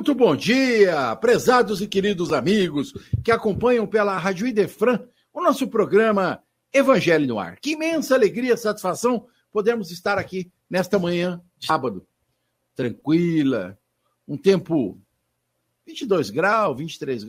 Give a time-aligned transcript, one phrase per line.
[0.00, 4.98] Muito bom dia, prezados e queridos amigos que acompanham pela Rádio Idefran
[5.30, 7.58] o nosso programa Evangelho no Ar.
[7.60, 12.06] Que imensa alegria satisfação podermos estar aqui nesta manhã sábado.
[12.74, 13.78] Tranquila,
[14.26, 14.98] um tempo
[15.86, 17.24] 22 graus, 23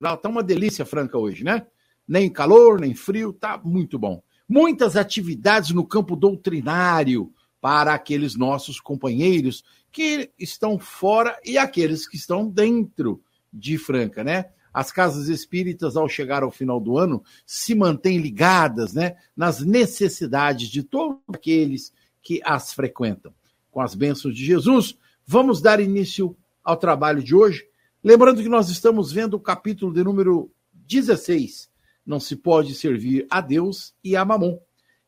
[0.00, 1.66] graus, tá uma delícia franca hoje, né?
[2.08, 4.22] Nem calor, nem frio, tá muito bom.
[4.48, 9.62] Muitas atividades no campo doutrinário para aqueles nossos companheiros
[9.94, 13.22] que estão fora e aqueles que estão dentro
[13.52, 14.46] de Franca, né?
[14.72, 20.68] As casas espíritas, ao chegar ao final do ano, se mantêm ligadas né, nas necessidades
[20.68, 23.32] de todos aqueles que as frequentam.
[23.70, 27.64] Com as bênçãos de Jesus, vamos dar início ao trabalho de hoje.
[28.02, 31.70] Lembrando que nós estamos vendo o capítulo de número 16.
[32.04, 34.58] Não se pode servir a Deus e a Mamon.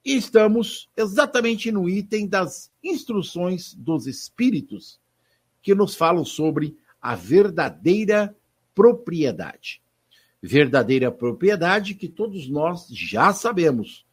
[0.06, 5.00] E estamos exatamente no item das instruções dos Espíritos,
[5.60, 8.32] que nos falam sobre a verdadeira
[8.72, 9.82] propriedade.
[10.40, 14.06] Verdadeira propriedade que todos nós já sabemos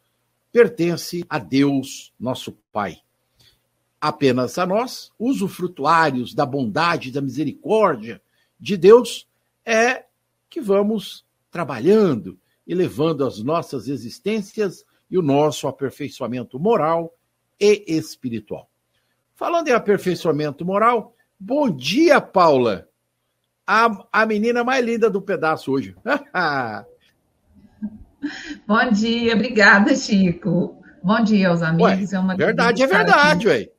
[0.51, 2.97] pertence a Deus, nosso Pai.
[4.01, 8.19] Apenas a nós, usufrutuários da bondade, da misericórdia
[8.59, 9.27] de Deus,
[9.63, 10.05] é
[10.49, 12.35] que vamos trabalhando
[12.65, 14.83] e levando as nossas existências
[15.13, 17.13] e o nosso aperfeiçoamento moral
[17.61, 18.67] e espiritual.
[19.35, 22.87] Falando em aperfeiçoamento moral, bom dia, Paula.
[23.65, 25.95] A, a menina mais linda do pedaço hoje.
[28.65, 30.81] bom dia, obrigada, Chico.
[31.03, 32.11] Bom dia aos amigos.
[32.11, 33.69] Ué, é uma verdade, é verdade, ué.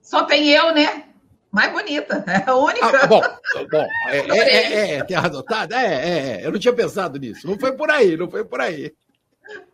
[0.00, 1.06] Só tem eu, né?
[1.50, 2.86] Mais bonita, é a única.
[2.86, 3.20] Ah, bom,
[3.68, 7.48] bom é, é, é, é, adotado, é, é, é, eu não tinha pensado nisso.
[7.48, 8.94] Não foi por aí, não foi por aí.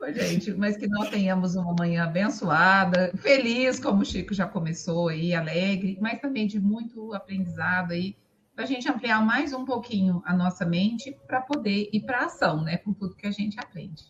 [0.01, 5.09] Oi, gente, mas que nós tenhamos uma manhã abençoada, feliz, como o Chico já começou
[5.09, 8.17] aí, alegre, mas também de muito aprendizado aí,
[8.55, 12.63] para a gente ampliar mais um pouquinho a nossa mente para poder ir para ação,
[12.63, 14.05] né, com tudo que a gente aprende.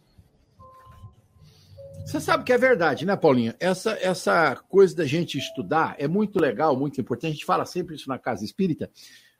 [2.04, 3.56] Você sabe que é verdade, né, Paulinha?
[3.58, 7.30] Essa, essa coisa da gente estudar é muito legal, muito importante.
[7.30, 8.90] A gente fala sempre isso na casa espírita,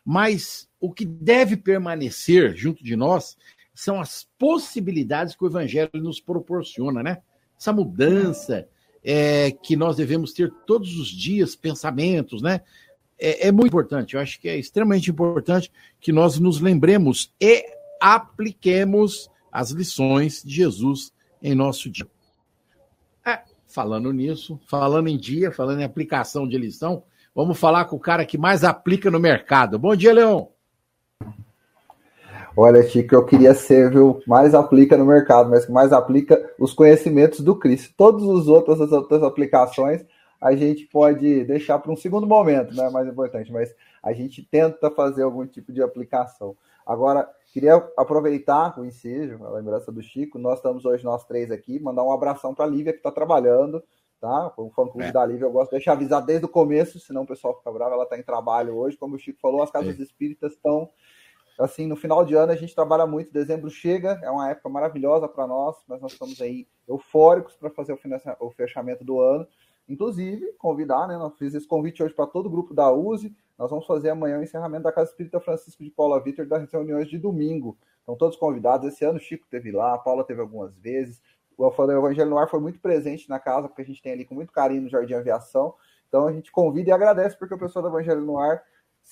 [0.02, 3.36] mas o que deve permanecer junto de nós
[3.74, 7.18] são as possibilidades que o Evangelho nos proporciona, né?
[7.58, 8.68] Essa mudança
[9.02, 12.60] é, que nós devemos ter todos os dias, pensamentos, né?
[13.18, 15.70] É, é muito importante, eu acho que é extremamente importante
[16.00, 17.64] que nós nos lembremos e
[18.00, 22.08] apliquemos as lições de Jesus em nosso dia.
[23.24, 28.00] É, falando nisso, falando em dia, falando em aplicação de lição, vamos falar com o
[28.00, 29.78] cara que mais aplica no mercado.
[29.78, 30.53] Bom dia, Leão.
[32.56, 37.40] Olha, Chico, eu queria ser, viu, mais aplica no mercado, mas mais aplica os conhecimentos
[37.40, 37.92] do Cristo.
[37.96, 40.06] Todos os outros, as outras aplicações,
[40.40, 42.88] a gente pode deixar para um segundo momento, né?
[42.90, 46.56] Mais importante, mas a gente tenta fazer algum tipo de aplicação.
[46.86, 50.38] Agora, queria aproveitar o ensejo, a lembrança do Chico.
[50.38, 53.82] Nós estamos hoje, nós três aqui, mandar um abração para a Lívia, que está trabalhando,
[54.20, 54.52] tá?
[54.56, 55.12] O fã clube é.
[55.12, 57.94] da Lívia, eu gosto de deixar avisar desde o começo, senão o pessoal fica bravo.
[57.94, 60.02] Ela está em trabalho hoje, como o Chico falou, as casas é.
[60.04, 60.88] espíritas estão
[61.58, 65.28] assim, no final de ano a gente trabalha muito, dezembro chega, é uma época maravilhosa
[65.28, 67.96] para nós, mas nós estamos aí eufóricos para fazer
[68.40, 69.46] o fechamento do ano.
[69.88, 71.16] Inclusive, convidar, né?
[71.18, 73.36] Nós fiz esse convite hoje para todo o grupo da USE.
[73.58, 77.08] Nós vamos fazer amanhã o encerramento da Casa Espírita Francisco de Paula Vitor das reuniões
[77.08, 77.76] de domingo.
[78.02, 78.90] Então, todos convidados.
[78.90, 81.20] Esse ano Chico teve lá, a Paula teve algumas vezes.
[81.56, 84.34] O Evangelho no Ar foi muito presente na casa, porque a gente tem ali com
[84.34, 85.74] muito carinho no Jardim Aviação.
[86.08, 88.62] Então, a gente convida e agradece, porque o pessoal do Evangelho no Ar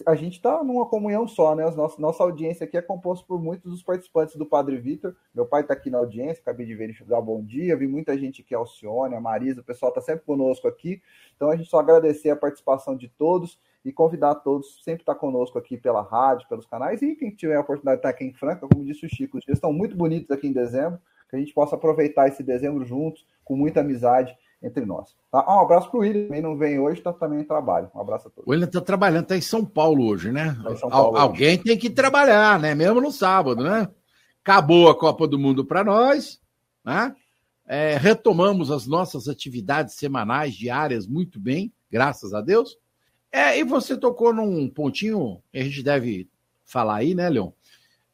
[0.07, 1.69] a gente está numa comunhão só, né?
[1.71, 5.15] Nossa, nossa audiência aqui é composta por muitos dos participantes do Padre Vitor.
[5.35, 7.77] Meu pai está aqui na audiência, acabei de ver ele dar bom dia.
[7.77, 11.03] Vi muita gente aqui, Alcione, a Marisa, o pessoal está sempre conosco aqui.
[11.37, 15.21] Então a gente só agradecer a participação de todos e convidar todos sempre estar tá
[15.21, 17.03] conosco aqui pela rádio, pelos canais.
[17.03, 19.45] E quem tiver a oportunidade de estar aqui em Franca, como disse o Chico, os
[19.45, 23.27] dias estão muito bonitos aqui em dezembro, que a gente possa aproveitar esse dezembro juntos,
[23.45, 25.15] com muita amizade entre nós.
[25.31, 25.45] Tá?
[25.49, 27.91] Um abraço para o William, também não vem hoje, está também em trabalho.
[27.95, 28.47] Um abraço a todos.
[28.47, 30.57] O William está trabalhando, está em São Paulo hoje, né?
[30.63, 31.65] Tá Paulo, Alguém hoje.
[31.65, 32.75] tem que trabalhar, né?
[32.75, 33.89] Mesmo no sábado, né?
[34.43, 36.41] Acabou a Copa do Mundo para nós,
[36.85, 37.15] né?
[37.67, 42.77] É, retomamos as nossas atividades semanais, diárias, muito bem, graças a Deus.
[43.31, 46.29] É, e você tocou num pontinho que a gente deve
[46.65, 47.51] falar aí, né, Leon?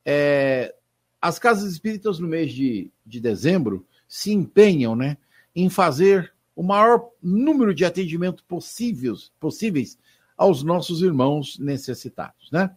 [0.04, 0.74] É,
[1.20, 5.18] as casas espíritas no mês de, de dezembro se empenham né,
[5.54, 9.96] em fazer o maior número de atendimentos possíveis, possíveis
[10.36, 12.50] aos nossos irmãos necessitados.
[12.50, 12.68] Né?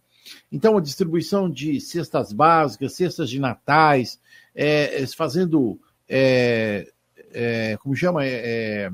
[0.52, 4.22] Então, a distribuição de cestas básicas, cestas de natais,
[4.54, 6.92] é, é fazendo, é,
[7.34, 8.24] é, como chama?
[8.24, 8.30] É,
[8.86, 8.92] é,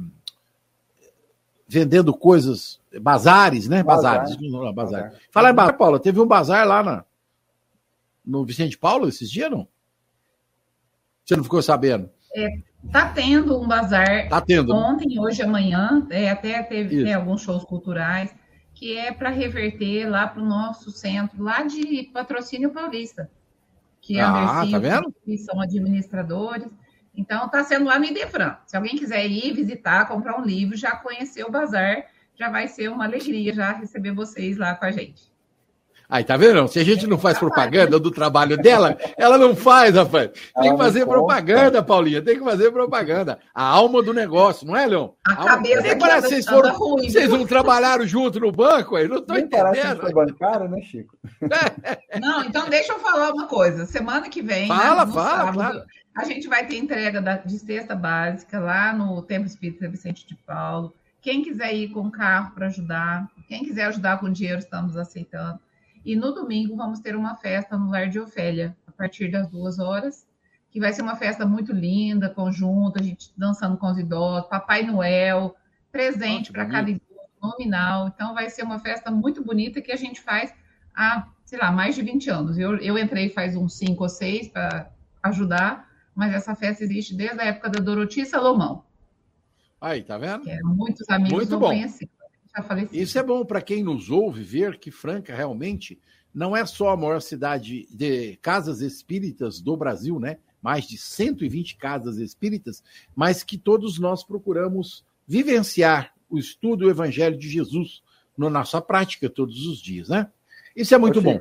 [1.68, 3.83] vendendo coisas, bazares, né?
[3.83, 4.22] Bazar.
[4.22, 4.51] Bazares.
[4.51, 4.74] Bazar.
[4.74, 5.13] bazar.
[5.31, 7.06] Fala aí, bazar, Paula, teve um bazar lá na,
[8.25, 9.68] no Vicente Paulo esses dias, não?
[11.25, 12.10] Você não ficou sabendo?
[12.33, 12.48] É,
[12.92, 14.80] tá tendo um bazar tá tendo, né?
[14.80, 15.22] ontem, né?
[15.22, 18.34] hoje, amanhã, é, até teve tem alguns shows culturais,
[18.74, 23.30] que é para reverter lá para o nosso centro, lá de patrocínio paulista.
[24.00, 25.14] Que ah, tá vendo?
[25.26, 26.68] que são administradores.
[27.14, 28.56] Então, está sendo lá no Idefran.
[28.66, 32.90] Se alguém quiser ir visitar, comprar um livro, já conhecer o bazar, já vai ser
[32.90, 35.24] uma alegria já receber vocês lá com a gente.
[36.09, 36.65] Aí, tá vendo?
[36.69, 40.30] Se a gente não faz propaganda do trabalho dela, ela não faz, rapaz.
[40.62, 42.21] Tem que fazer propaganda, Paulinha.
[42.21, 43.38] Tem que fazer propaganda.
[43.54, 45.09] A alma do negócio, não é, Leon?
[45.27, 46.00] A, a cabeça alma...
[46.00, 49.06] parece vocês foram, ruim, vocês não trabalharam junto no banco aí?
[49.06, 50.00] Não tô Nem entendendo.
[50.00, 51.18] Parece bancário, né, Chico?
[52.21, 53.86] Não, então deixa eu falar uma coisa.
[53.86, 55.83] Semana que vem, fala, né, fala, sábado, claro.
[56.15, 60.36] a gente vai ter entrega da, de cesta básica lá no Templo Espírita Vicente de
[60.36, 60.94] Paulo.
[61.21, 65.59] Quem quiser ir com carro para ajudar, quem quiser ajudar com dinheiro, estamos aceitando.
[66.07, 69.77] E no domingo vamos ter uma festa no Lar de Ofélia, a partir das duas
[69.77, 70.25] horas,
[70.71, 74.83] que vai ser uma festa muito linda, conjunta, a gente dançando com os idosos, Papai
[74.83, 75.54] Noel,
[75.92, 77.12] presente para cada idoso,
[77.44, 78.07] nominal.
[78.07, 80.54] Então vai ser uma festa muito bonita que a gente faz
[80.95, 82.57] há, sei lá, mais de 20 anos.
[82.57, 84.89] Eu, eu entrei faz uns 5 ou 6 para
[85.24, 88.86] ajudar, mas essa festa existe desde a época da Doroti Salomão.
[89.81, 90.45] Aí, tá vendo?
[90.45, 91.68] Que muitos amigos muito não bom.
[91.68, 92.09] conheciam.
[92.92, 96.00] Isso é bom para quem nos ouve ver que Franca realmente
[96.33, 100.38] não é só a maior cidade de casas espíritas do Brasil, né?
[100.62, 102.83] Mais de 120 casas espíritas,
[103.15, 108.04] mas que todos nós procuramos vivenciar o estudo do Evangelho de Jesus
[108.38, 110.30] na nossa prática todos os dias, né?
[110.75, 111.39] Isso é muito Ô, bom.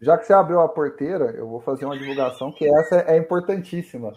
[0.00, 4.12] Já que você abriu a porteira, eu vou fazer uma divulgação que essa é importantíssima.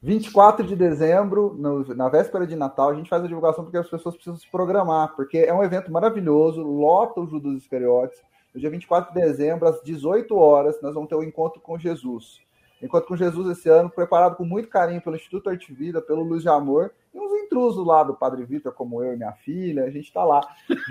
[0.00, 3.90] 24 de dezembro, no, na véspera de Natal, a gente faz a divulgação porque as
[3.90, 8.22] pessoas precisam se programar, porque é um evento maravilhoso, lota o Judas Iscariotes.
[8.54, 11.76] No dia 24 de dezembro, às 18 horas, nós vamos ter o um encontro com
[11.76, 12.40] Jesus.
[12.80, 16.42] Encontro com Jesus esse ano, preparado com muito carinho pelo Instituto Arte Vida, pelo Luz
[16.42, 19.90] de Amor, e uns intrusos lá do Padre Vitor, como eu e minha filha, a
[19.90, 20.40] gente está lá,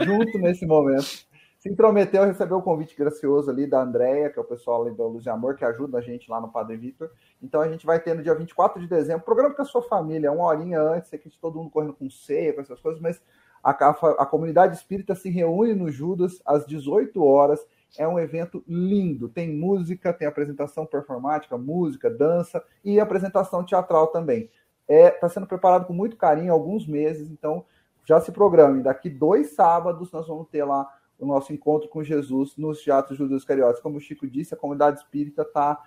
[0.03, 1.25] junto nesse momento
[1.59, 5.03] se intrometeu, recebeu o convite gracioso ali da Andréia, que é o pessoal ali da
[5.03, 7.09] Luz de Amor, que ajuda a gente lá no Padre Vitor.
[7.41, 10.31] Então a gente vai ter no dia 24 de dezembro, programa com a sua família,
[10.31, 13.21] uma horinha antes, sei que todo mundo correndo com ceia, com essas coisas, mas
[13.63, 17.65] a, a, a comunidade espírita se reúne no Judas às 18 horas.
[17.97, 19.27] É um evento lindo.
[19.27, 24.49] Tem música, tem apresentação performática, música, dança e apresentação teatral também.
[24.87, 27.65] Está é, tá sendo preparado com muito carinho, alguns meses, então
[28.05, 28.83] já se programe.
[28.83, 30.87] Daqui dois sábados nós vamos ter lá
[31.19, 33.81] o nosso encontro com Jesus nos teatros judeus cariotas.
[33.81, 35.81] Como o Chico disse, a comunidade espírita está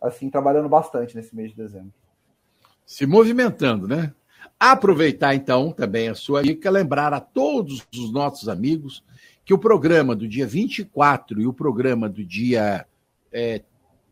[0.00, 1.92] assim trabalhando bastante nesse mês de dezembro.
[2.84, 4.12] Se movimentando, né?
[4.58, 9.04] Aproveitar então também a sua dica, lembrar a todos os nossos amigos
[9.44, 12.86] que o programa do dia 24 e o programa do dia
[13.32, 13.62] é,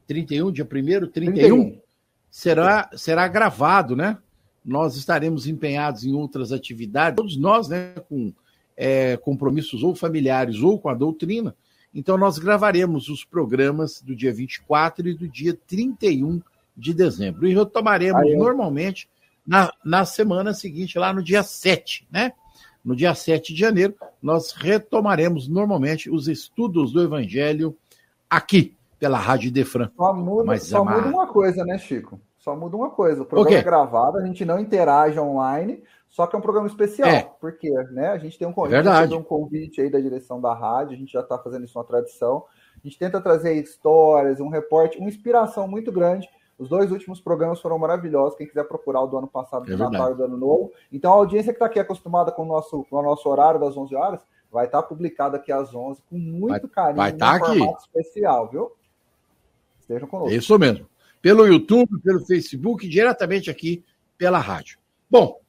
[0.07, 1.81] 31, dia 1 31, 31,
[2.31, 4.19] será, será gravado, né?
[4.65, 8.33] Nós estaremos empenhados em outras atividades, todos nós, né, com
[8.83, 11.55] é, compromissos ou familiares ou com a doutrina.
[11.95, 16.41] Então, nós gravaremos os programas do dia 24 e do dia 31
[16.75, 17.47] de dezembro.
[17.47, 19.07] E retomaremos Aí, normalmente
[19.47, 22.33] na, na semana seguinte, lá no dia 7, né?
[22.83, 27.77] No dia 7 de janeiro, nós retomaremos normalmente os estudos do Evangelho
[28.31, 29.91] aqui, pela Rádio Defran.
[29.95, 32.19] Só muda, só muda uma coisa, né, Chico?
[32.39, 33.21] Só muda uma coisa.
[33.21, 37.09] O programa é gravado, a gente não interage online, só que é um programa especial,
[37.09, 37.31] é.
[37.41, 40.95] porque né, a gente tem um convite, é um convite aí da direção da rádio,
[40.95, 42.45] a gente já está fazendo isso uma tradição.
[42.75, 46.29] A gente tenta trazer histórias, um reporte, uma inspiração muito grande.
[46.59, 48.37] Os dois últimos programas foram maravilhosos.
[48.37, 50.73] Quem quiser procurar o do ano passado, do é Natal e do Ano Novo.
[50.93, 53.77] Então, a audiência que está aqui acostumada com o, nosso, com o nosso horário das
[53.77, 57.37] 11 horas, vai estar tá publicado aqui às 11 com muito vai, carinho, vai tá
[57.37, 57.61] aqui.
[57.79, 58.73] especial, viu?
[59.81, 60.35] Estejam conosco.
[60.35, 60.87] Isso mesmo.
[61.23, 63.85] Pelo YouTube, pelo Facebook, diretamente aqui
[64.19, 64.79] pela rádio.
[65.09, 65.40] Bom,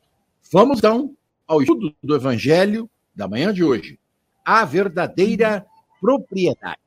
[0.50, 1.15] Vamos então
[1.48, 4.00] ao estudo do Evangelho da manhã de hoje.
[4.43, 5.65] A verdadeira
[6.00, 6.79] propriedade.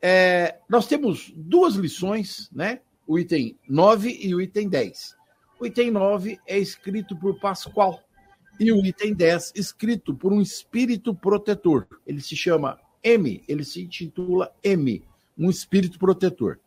[0.00, 2.80] É, nós temos duas lições, né?
[3.06, 5.16] O item 9 e o item 10.
[5.58, 8.02] O item 9 é escrito por Pascoal
[8.60, 11.86] e o item 10 escrito por um espírito protetor.
[12.06, 15.02] Ele se chama M, ele se intitula M,
[15.36, 16.60] um espírito protetor.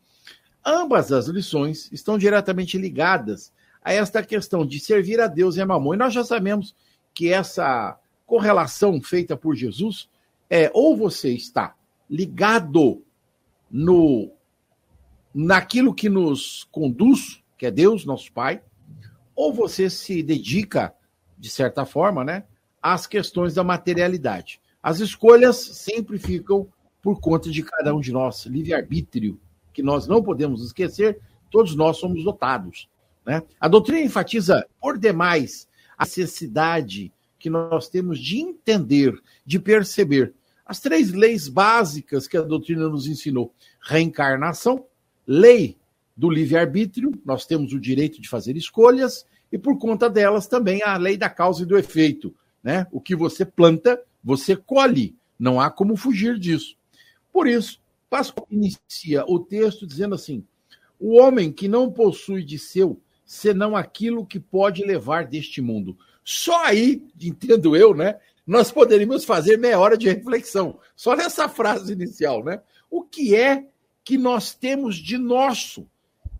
[0.65, 3.51] Ambas as lições estão diretamente ligadas
[3.83, 5.93] a esta questão de servir a Deus e a mamão.
[5.93, 6.75] E nós já sabemos
[7.13, 10.09] que essa correlação feita por Jesus
[10.49, 11.75] é ou você está
[12.09, 13.03] ligado
[13.69, 14.31] no
[15.33, 18.61] naquilo que nos conduz, que é Deus, nosso Pai,
[19.33, 20.93] ou você se dedica
[21.41, 22.43] de certa forma, né,
[22.81, 24.61] às questões da materialidade.
[24.83, 26.67] As escolhas sempre ficam
[27.01, 29.39] por conta de cada um de nós, livre-arbítrio,
[29.73, 31.19] que nós não podemos esquecer,
[31.49, 32.87] todos nós somos dotados.
[33.25, 33.41] Né?
[33.59, 40.33] A doutrina enfatiza por demais a necessidade que nós temos de entender, de perceber
[40.65, 44.85] as três leis básicas que a doutrina nos ensinou: reencarnação,
[45.27, 45.77] lei
[46.15, 50.95] do livre-arbítrio, nós temos o direito de fazer escolhas, e por conta delas também a
[50.97, 52.33] lei da causa e do efeito.
[52.63, 52.85] Né?
[52.91, 55.15] O que você planta, você colhe.
[55.37, 56.77] Não há como fugir disso.
[57.33, 60.43] Por isso, Pascoal inicia o texto dizendo assim:
[60.99, 63.01] o homem que não possui de seu
[63.31, 65.97] senão aquilo que pode levar deste mundo.
[66.21, 68.19] Só aí, entendo eu, né?
[68.45, 72.61] Nós poderíamos fazer meia hora de reflexão, só nessa frase inicial, né?
[72.89, 73.65] O que é
[74.03, 75.87] que nós temos de nosso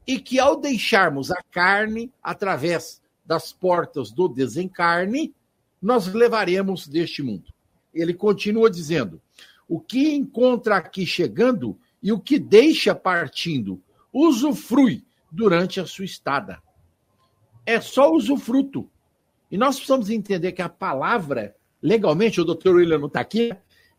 [0.06, 5.34] e que ao deixarmos a carne através das portas do desencarne,
[5.82, 7.54] nós levaremos deste mundo.
[7.94, 9.22] Ele continua dizendo:
[9.66, 13.82] o que encontra aqui chegando e o que deixa partindo,
[14.12, 16.62] usufrui durante a sua estada.
[17.66, 18.90] É só usufruto.
[19.50, 23.54] E nós precisamos entender que a palavra, legalmente, o doutor William não está aqui,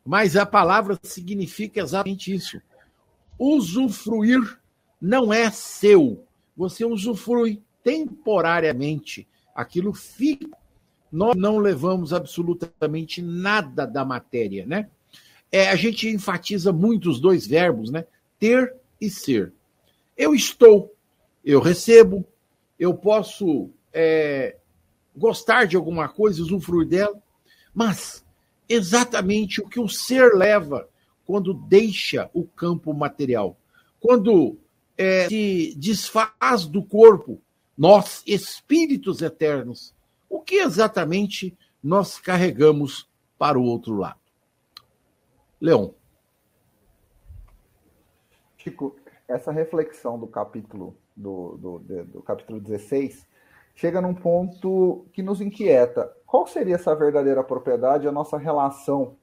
[0.04, 2.60] mas a palavra significa exatamente isso.
[3.38, 4.58] Usufruir
[5.00, 6.24] não é seu.
[6.56, 9.28] Você usufrui temporariamente.
[9.54, 10.56] Aquilo fica.
[11.10, 14.88] Nós não levamos absolutamente nada da matéria, né?
[15.52, 18.06] é, a gente enfatiza muito os dois verbos, né?
[18.38, 19.52] Ter e ser.
[20.16, 20.94] Eu estou,
[21.44, 22.26] eu recebo,
[22.82, 24.56] eu posso é,
[25.14, 27.16] gostar de alguma coisa, usufruir dela,
[27.72, 28.24] mas
[28.68, 30.88] exatamente o que o ser leva
[31.24, 33.56] quando deixa o campo material,
[34.00, 34.58] quando
[34.98, 37.40] é, se desfaz do corpo,
[37.78, 39.94] nós, espíritos eternos,
[40.28, 43.08] o que exatamente nós carregamos
[43.38, 44.18] para o outro lado?
[45.60, 45.90] Leon.
[48.56, 48.96] Chico,
[49.28, 53.26] essa reflexão do capítulo do, do, do capítulo 16
[53.74, 56.12] chega num ponto que nos inquieta.
[56.26, 59.16] Qual seria essa verdadeira propriedade, a nossa relação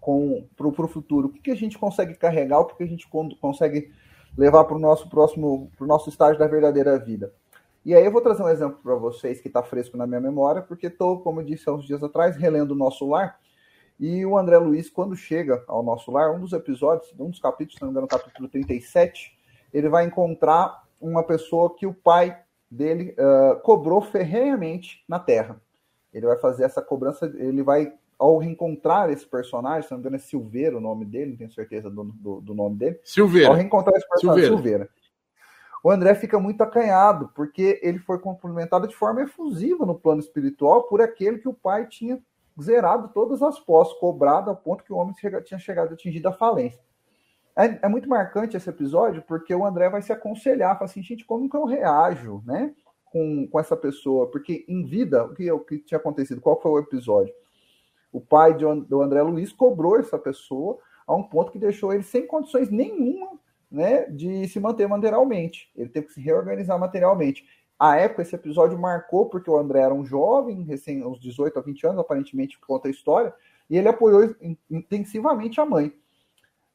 [0.00, 1.28] com para o futuro?
[1.28, 3.08] O que, que a gente consegue carregar, o que, que a gente
[3.40, 3.92] consegue
[4.36, 7.32] levar para o nosso próximo, para o nosso estágio da verdadeira vida?
[7.84, 10.60] E aí eu vou trazer um exemplo para vocês que está fresco na minha memória,
[10.60, 13.38] porque estou, como eu disse há uns dias atrás, relendo o nosso lar
[13.98, 17.74] e o André Luiz, quando chega ao nosso lar, um dos episódios, um dos capítulos,
[17.74, 19.38] se não me engano, capítulo 37,
[19.72, 22.38] ele vai encontrar uma pessoa que o pai
[22.70, 25.60] dele uh, cobrou ferrenhamente na Terra.
[26.12, 30.16] Ele vai fazer essa cobrança, ele vai, ao reencontrar esse personagem, se não me engano
[30.16, 33.00] é Silveira o nome dele, não tenho certeza do, do, do nome dele.
[33.04, 33.48] Silveira.
[33.48, 34.84] Ao reencontrar esse personagem, Silveira.
[34.84, 35.00] Silveira.
[35.82, 40.82] O André fica muito acanhado, porque ele foi cumprimentado de forma efusiva no plano espiritual
[40.82, 42.20] por aquele que o pai tinha
[42.60, 45.14] zerado todas as posses, cobrado a ponto que o homem
[45.44, 46.80] tinha chegado atingido a falência.
[47.56, 51.24] É, é, muito marcante esse episódio, porque o André vai se aconselhar, fala assim, gente,
[51.24, 52.74] como que eu reajo, né,
[53.06, 54.30] com, com essa pessoa?
[54.30, 56.40] Porque em vida, o que, o que tinha acontecido?
[56.40, 57.34] Qual foi o episódio?
[58.12, 62.02] O pai de, do André Luiz cobrou essa pessoa a um ponto que deixou ele
[62.02, 63.38] sem condições nenhuma
[63.70, 65.70] né, de se manter materialmente.
[65.76, 67.44] Ele teve que se reorganizar materialmente.
[67.78, 71.62] A época, esse episódio marcou porque o André era um jovem, recém, uns 18 a
[71.62, 73.32] 20 anos, aparentemente, conta a história,
[73.70, 74.34] e ele apoiou
[74.70, 75.92] intensivamente a mãe.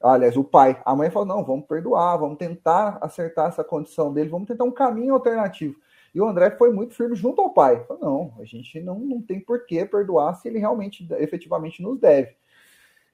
[0.02, 0.82] Aliás, o pai.
[0.86, 4.72] A mãe falou: não, vamos perdoar, vamos tentar acertar essa condição dele, vamos tentar um
[4.72, 5.76] caminho alternativo.
[6.14, 7.84] E o André foi muito firme junto ao pai.
[7.86, 12.00] Falou, não, a gente não, não tem por que perdoar se ele realmente, efetivamente, nos
[12.00, 12.36] deve.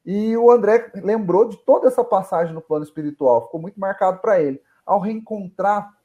[0.05, 4.39] E o André lembrou de toda essa passagem no plano espiritual, ficou muito marcado para
[4.39, 4.61] ele.
[4.85, 5.95] Ao reencontrar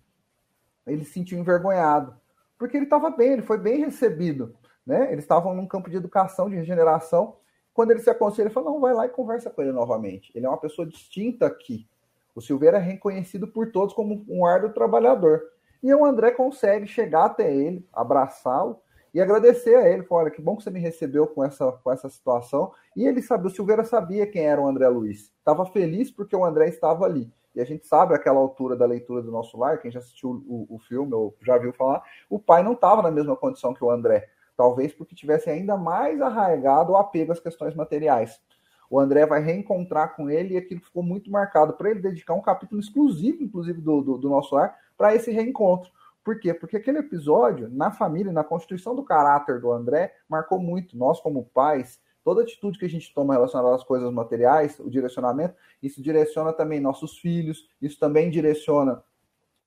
[0.86, 2.16] ele se sentiu envergonhado,
[2.56, 4.54] porque ele estava bem, ele foi bem recebido,
[4.86, 5.12] né?
[5.12, 7.36] Eles estavam num campo de educação, de regeneração.
[7.76, 10.32] Quando ele se aconselha, ele falou: não, vai lá e conversa com ele novamente.
[10.34, 11.86] Ele é uma pessoa distinta aqui.
[12.34, 15.42] O Silveira é reconhecido por todos como um árduo trabalhador.
[15.82, 18.80] E o André consegue chegar até ele, abraçá-lo
[19.12, 20.04] e agradecer a ele.
[20.04, 22.72] Falar, olha, que bom que você me recebeu com essa, com essa situação.
[22.96, 25.30] E ele sabia, o Silveira sabia quem era o André Luiz.
[25.38, 29.22] Estava feliz porque o André estava ali e a gente sabe aquela altura da leitura
[29.22, 32.62] do nosso lar, quem já assistiu o, o filme ou já viu falar, o pai
[32.62, 36.96] não estava na mesma condição que o André, talvez porque tivesse ainda mais arraigado o
[36.96, 38.40] apego às questões materiais.
[38.88, 42.40] o André vai reencontrar com ele e aquilo ficou muito marcado para ele dedicar um
[42.40, 45.90] capítulo exclusivo, inclusive, do, do, do nosso ar, para esse reencontro.
[46.26, 46.52] Por quê?
[46.54, 50.96] Porque aquele episódio, na família, na constituição do caráter do André, marcou muito.
[50.96, 55.54] Nós, como pais, toda atitude que a gente toma relacionada às coisas materiais, o direcionamento,
[55.80, 59.04] isso direciona também nossos filhos, isso também direciona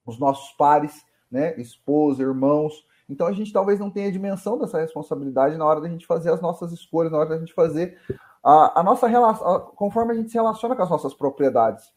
[0.06, 1.58] os nossos pares, né?
[1.58, 2.86] Esposa, irmãos.
[3.10, 6.42] Então a gente talvez não tenha dimensão dessa responsabilidade na hora da gente fazer as
[6.42, 7.98] nossas escolhas, na hora da gente fazer
[8.44, 11.92] a, a nossa relação, conforme a gente se relaciona com as nossas propriedades.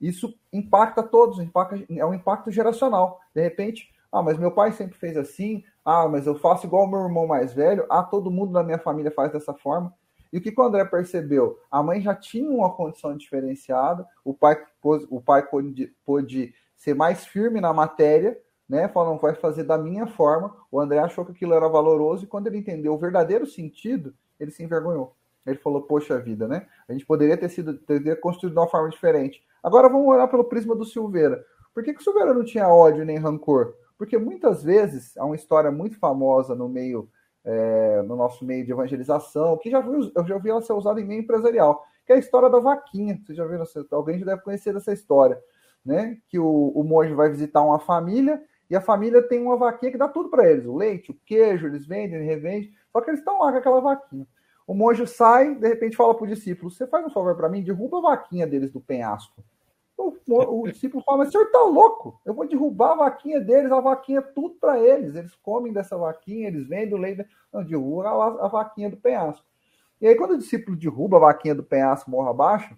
[0.00, 3.20] Isso impacta todos, impacta, é um impacto geracional.
[3.34, 7.00] De repente, ah, mas meu pai sempre fez assim, ah, mas eu faço igual meu
[7.00, 9.92] irmão mais velho, ah, todo mundo na minha família faz dessa forma.
[10.32, 11.58] E o que o André percebeu?
[11.70, 14.62] A mãe já tinha uma condição diferenciada, o pai,
[15.10, 18.88] o pai pôde, pôde ser mais firme na matéria, né?
[18.88, 20.54] Falando, vai fazer da minha forma.
[20.70, 24.50] O André achou que aquilo era valoroso e quando ele entendeu o verdadeiro sentido, ele
[24.50, 25.16] se envergonhou.
[25.46, 26.66] Ele falou, poxa vida, né?
[26.86, 29.42] A gente poderia ter sido ter construído de uma forma diferente.
[29.62, 31.44] Agora vamos olhar pelo prisma do Silveira.
[31.72, 33.74] Por que, que o Silveira não tinha ódio nem rancor?
[33.96, 37.08] Porque muitas vezes há uma história muito famosa no meio,
[37.44, 41.00] é, no nosso meio de evangelização, que já vi, eu já vi ela ser usada
[41.00, 43.18] em meio empresarial, que é a história da vaquinha.
[43.24, 43.64] Vocês já viram?
[43.90, 45.40] Alguém já deve conhecer essa história,
[45.84, 46.18] né?
[46.28, 49.98] Que o, o monge vai visitar uma família e a família tem uma vaquinha que
[49.98, 52.72] dá tudo para eles: o leite, o queijo, eles vendem, revendem.
[52.92, 54.26] Só que eles estão lá com aquela vaquinha.
[54.66, 57.62] O monge sai, de repente fala para o discípulo: Você faz um favor para mim,
[57.62, 59.42] derruba a vaquinha deles do penhasco.
[59.96, 62.20] O, o, discípulo fala: Mas o senhor está louco?
[62.24, 65.14] Eu vou derrubar a vaquinha deles, a vaquinha é tudo para eles.
[65.14, 67.26] Eles comem dessa vaquinha, eles vendem o leite.
[67.52, 69.44] Não, derruba a, a vaquinha do penhasco.
[70.00, 72.76] E aí, quando o discípulo derruba a vaquinha do penhasco morra abaixo,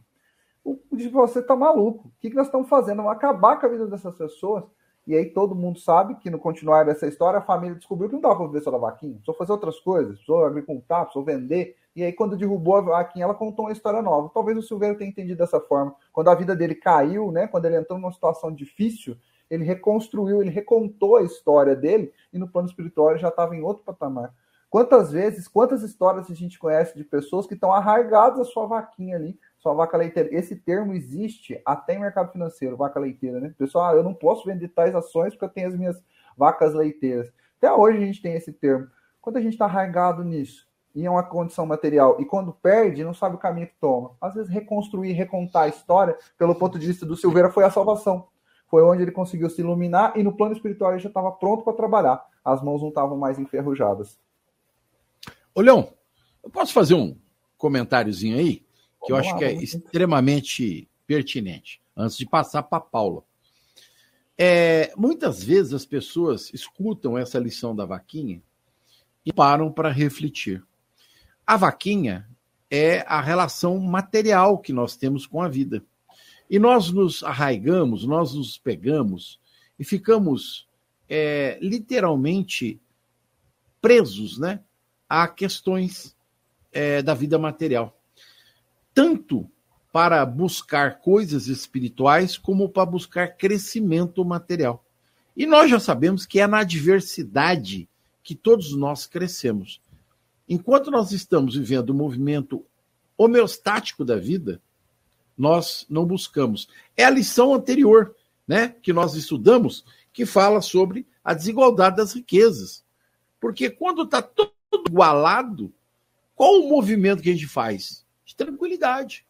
[0.64, 2.08] o, o discípulo Você está maluco?
[2.08, 2.98] O que, que nós estamos fazendo?
[2.98, 4.64] Vamos acabar com a vida dessas pessoas.
[5.06, 8.22] E aí todo mundo sabe que no continuar dessa história, a família descobriu que não
[8.22, 11.76] dava para viver só da vaquinha, precisou fazer outras coisas, precisou agricultar, precisou vender.
[11.96, 14.30] E aí, quando derrubou a vaquinha, ela contou uma história nova.
[14.32, 15.94] Talvez o Silveira tenha entendido dessa forma.
[16.12, 17.48] Quando a vida dele caiu, né?
[17.48, 19.16] Quando ele entrou numa situação difícil,
[19.50, 23.62] ele reconstruiu, ele recontou a história dele e no plano espiritual ele já estava em
[23.62, 24.32] outro patamar.
[24.70, 29.16] Quantas vezes, quantas histórias a gente conhece de pessoas que estão arraigadas à sua vaquinha
[29.16, 30.28] ali, sua vaca leiteira.
[30.32, 33.54] Esse termo existe até em mercado financeiro, vaca leiteira, né?
[33.56, 36.02] Pessoal, ah, eu não posso vender tais ações porque eu tenho as minhas
[36.36, 37.30] vacas leiteiras.
[37.58, 38.88] Até hoje a gente tem esse termo.
[39.20, 43.36] Quando a gente está arraigado nisso, em uma condição material, e quando perde, não sabe
[43.36, 44.16] o caminho que toma.
[44.20, 48.26] Às vezes, reconstruir, recontar a história, pelo ponto de vista do Silveira, foi a salvação.
[48.66, 51.74] Foi onde ele conseguiu se iluminar e no plano espiritual ele já estava pronto para
[51.74, 52.24] trabalhar.
[52.42, 54.18] As mãos não estavam mais enferrujadas.
[55.54, 57.16] Ô, eu posso fazer um
[57.58, 58.64] comentáriozinho aí?
[59.04, 63.22] Que eu acho que é extremamente pertinente, antes de passar para a Paula.
[64.38, 68.42] É, muitas vezes as pessoas escutam essa lição da vaquinha
[69.24, 70.64] e param para refletir.
[71.46, 72.28] A vaquinha
[72.70, 75.84] é a relação material que nós temos com a vida.
[76.48, 79.40] E nós nos arraigamos, nós nos pegamos
[79.78, 80.68] e ficamos
[81.08, 82.80] é, literalmente
[83.80, 84.60] presos né,
[85.08, 86.16] a questões
[86.72, 87.99] é, da vida material
[88.94, 89.48] tanto
[89.92, 94.84] para buscar coisas espirituais como para buscar crescimento material.
[95.36, 97.88] E nós já sabemos que é na adversidade
[98.22, 99.80] que todos nós crescemos.
[100.48, 102.64] Enquanto nós estamos vivendo o movimento
[103.16, 104.60] homeostático da vida,
[105.36, 106.68] nós não buscamos.
[106.96, 108.14] É a lição anterior,
[108.46, 112.84] né, que nós estudamos, que fala sobre a desigualdade das riquezas.
[113.40, 114.52] Porque quando está tudo
[114.86, 115.72] igualado,
[116.34, 118.04] qual o movimento que a gente faz?
[118.30, 119.26] De tranquilidade.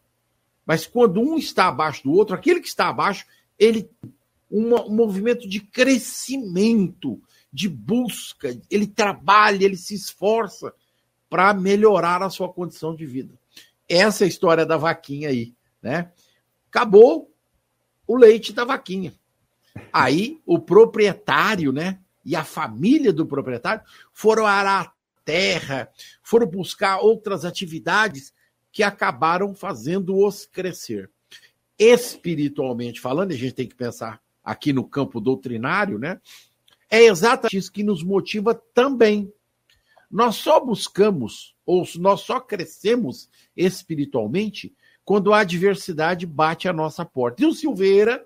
[0.65, 3.25] Mas quando um está abaixo do outro, aquele que está abaixo,
[3.57, 3.89] ele
[4.49, 10.73] um, movimento de crescimento, de busca, ele trabalha, ele se esforça
[11.29, 13.33] para melhorar a sua condição de vida.
[13.87, 16.11] Essa é a história da vaquinha aí, né?
[16.69, 17.33] Acabou
[18.05, 19.13] o leite da vaquinha.
[19.91, 23.83] Aí o proprietário, né, e a família do proprietário
[24.13, 25.89] foram arar a terra,
[26.21, 28.33] foram buscar outras atividades
[28.71, 31.09] que acabaram fazendo-os crescer.
[31.77, 36.19] Espiritualmente falando, a gente tem que pensar aqui no campo doutrinário, né?
[36.89, 39.31] É exatamente isso que nos motiva também.
[40.09, 47.41] Nós só buscamos, ou nós só crescemos espiritualmente quando a adversidade bate a nossa porta.
[47.41, 48.25] E o Silveira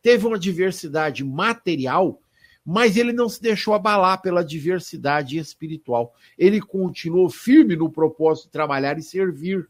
[0.00, 2.20] teve uma diversidade material,
[2.64, 6.14] mas ele não se deixou abalar pela diversidade espiritual.
[6.38, 9.68] Ele continuou firme no propósito de trabalhar e servir.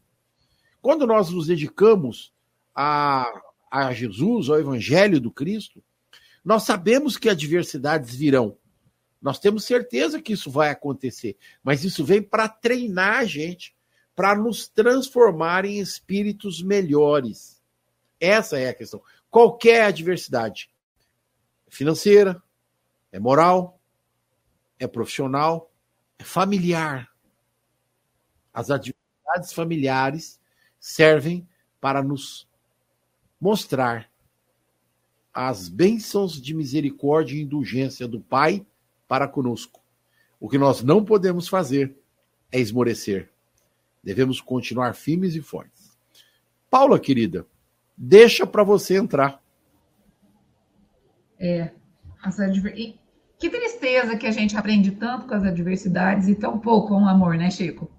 [0.85, 2.31] Quando nós nos dedicamos
[2.75, 5.83] a, a Jesus, ao Evangelho do Cristo,
[6.43, 8.55] nós sabemos que adversidades virão.
[9.19, 13.75] Nós temos certeza que isso vai acontecer, mas isso vem para treinar a gente,
[14.15, 17.59] para nos transformar em espíritos melhores.
[18.19, 19.01] Essa é a questão.
[19.27, 20.69] Qualquer adversidade
[21.67, 22.39] financeira,
[23.11, 23.81] é moral,
[24.77, 25.73] é profissional,
[26.19, 27.09] é familiar.
[28.53, 30.44] As adversidades familiares
[30.85, 31.47] servem
[31.81, 32.47] para nos
[33.41, 34.07] mostrar
[35.33, 38.63] as bênçãos de misericórdia e indulgência do Pai
[39.07, 39.81] para conosco.
[40.39, 41.97] O que nós não podemos fazer
[42.51, 43.31] é esmorecer.
[44.03, 45.97] Devemos continuar firmes e fortes.
[46.69, 47.47] Paula, querida,
[47.97, 49.41] deixa para você entrar.
[51.39, 51.71] É,
[52.21, 52.95] adver...
[53.39, 57.09] que tristeza que a gente aprende tanto com as adversidades e tão pouco com o
[57.09, 57.94] amor, né, Chico?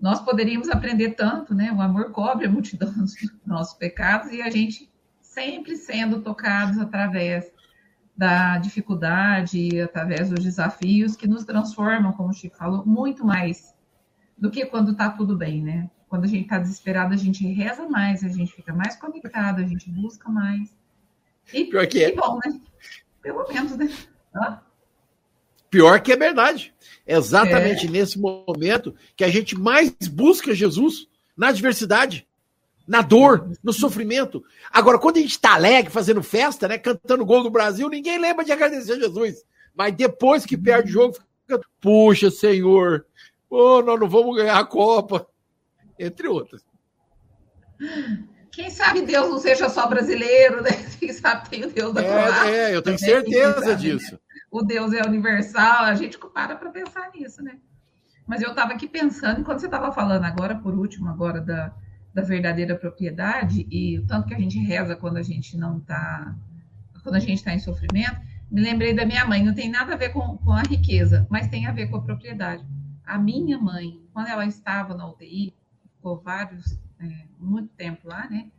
[0.00, 1.72] Nós poderíamos aprender tanto, né?
[1.72, 7.50] O amor cobre a multidão dos nossos pecados e a gente sempre sendo tocados através
[8.16, 13.74] da dificuldade, através dos desafios que nos transformam, como o Chico falou, muito mais
[14.36, 15.90] do que quando está tudo bem, né?
[16.08, 19.64] Quando a gente está desesperado, a gente reza mais, a gente fica mais conectado, a
[19.64, 20.76] gente busca mais.
[21.52, 22.14] E, Pior que é.
[22.14, 22.60] bom, né?
[23.22, 23.88] Pelo menos, né?
[24.34, 24.62] Ah.
[25.70, 26.74] Pior que é verdade.
[27.06, 27.90] É exatamente é.
[27.90, 32.26] nesse momento que a gente mais busca Jesus na adversidade
[32.88, 34.42] na dor, no sofrimento.
[34.72, 38.42] Agora, quando a gente está alegre, fazendo festa, né, cantando gol do Brasil, ninguém lembra
[38.44, 39.44] de agradecer a Jesus.
[39.76, 43.04] Mas depois que perde o jogo, fica, puxa, Senhor,
[43.50, 45.26] oh, nós não vamos ganhar a Copa,
[45.98, 46.62] entre outras.
[48.50, 50.70] Quem sabe Deus não seja só brasileiro, né?
[50.98, 52.02] Quem sabe tem o Deus da.
[52.02, 54.18] É, é eu tenho certeza sabe, disso.
[54.50, 57.58] O Deus é universal, a gente para para pensar nisso, né?
[58.26, 61.72] Mas eu estava aqui pensando, enquanto você estava falando agora, por último, agora da,
[62.12, 66.34] da verdadeira propriedade e o tanto que a gente reza quando a gente não está,
[67.02, 69.42] quando a gente está em sofrimento, me lembrei da minha mãe.
[69.42, 72.02] Não tem nada a ver com, com a riqueza, mas tem a ver com a
[72.02, 72.66] propriedade.
[73.04, 75.54] A minha mãe, quando ela estava na UTI,
[75.96, 78.50] ficou vários, é, muito tempo lá, né?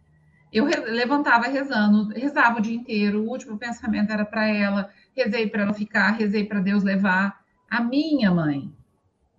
[0.51, 3.21] Eu levantava rezando, rezava o dia inteiro.
[3.21, 7.43] O último pensamento era para ela, rezei para ela ficar, rezei para Deus levar.
[7.69, 8.73] A minha mãe,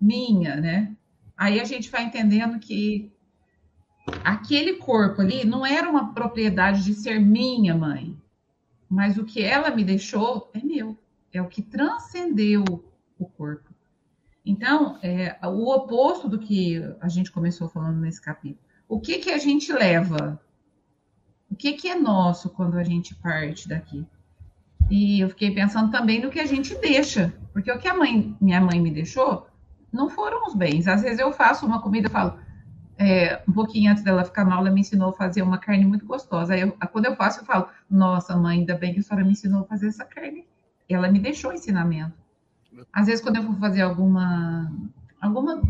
[0.00, 0.96] minha, né?
[1.36, 3.10] Aí a gente vai entendendo que
[4.24, 8.16] aquele corpo ali não era uma propriedade de ser minha mãe,
[8.88, 10.98] mas o que ela me deixou é meu,
[11.32, 12.64] é o que transcendeu
[13.18, 13.70] o corpo.
[14.44, 18.64] Então, é, o oposto do que a gente começou falando nesse capítulo.
[18.88, 20.40] O que que a gente leva?
[21.50, 24.06] O que que é nosso quando a gente parte daqui?
[24.90, 28.36] E eu fiquei pensando também no que a gente deixa, porque o que a mãe,
[28.40, 29.46] minha mãe me deixou
[29.92, 30.86] não foram os bens.
[30.86, 32.38] Às vezes eu faço uma comida e falo,
[32.98, 36.04] é, um pouquinho antes dela ficar mal, ela me ensinou a fazer uma carne muito
[36.04, 36.54] gostosa.
[36.54, 39.32] Aí, eu, quando eu faço, eu falo: Nossa, mãe, ainda bem que a senhora me
[39.32, 40.46] ensinou a fazer essa carne.
[40.88, 42.12] Ela me deixou ensinamento.
[42.92, 44.70] Às vezes, quando eu vou fazer alguma,
[45.20, 45.62] alguma,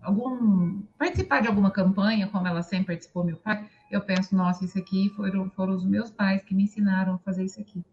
[0.00, 4.78] algum, participar de alguma campanha, como ela sempre participou, meu pai, eu penso: Nossa, isso
[4.78, 7.84] aqui foram, foram os meus pais que me ensinaram a fazer isso aqui.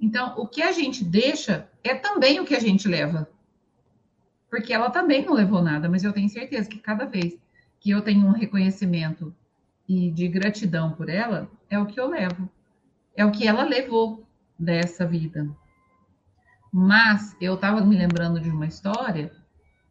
[0.00, 3.28] Então, o que a gente deixa é também o que a gente leva.
[4.48, 7.38] Porque ela também não levou nada, mas eu tenho certeza que cada vez
[7.78, 9.34] que eu tenho um reconhecimento
[9.88, 12.48] e de gratidão por ela, é o que eu levo.
[13.16, 14.26] É o que ela levou
[14.58, 15.48] dessa vida.
[16.72, 19.32] Mas eu estava me lembrando de uma história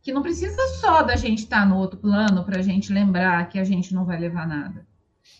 [0.01, 3.49] que não precisa só da gente estar tá no outro plano para a gente lembrar
[3.49, 4.87] que a gente não vai levar nada.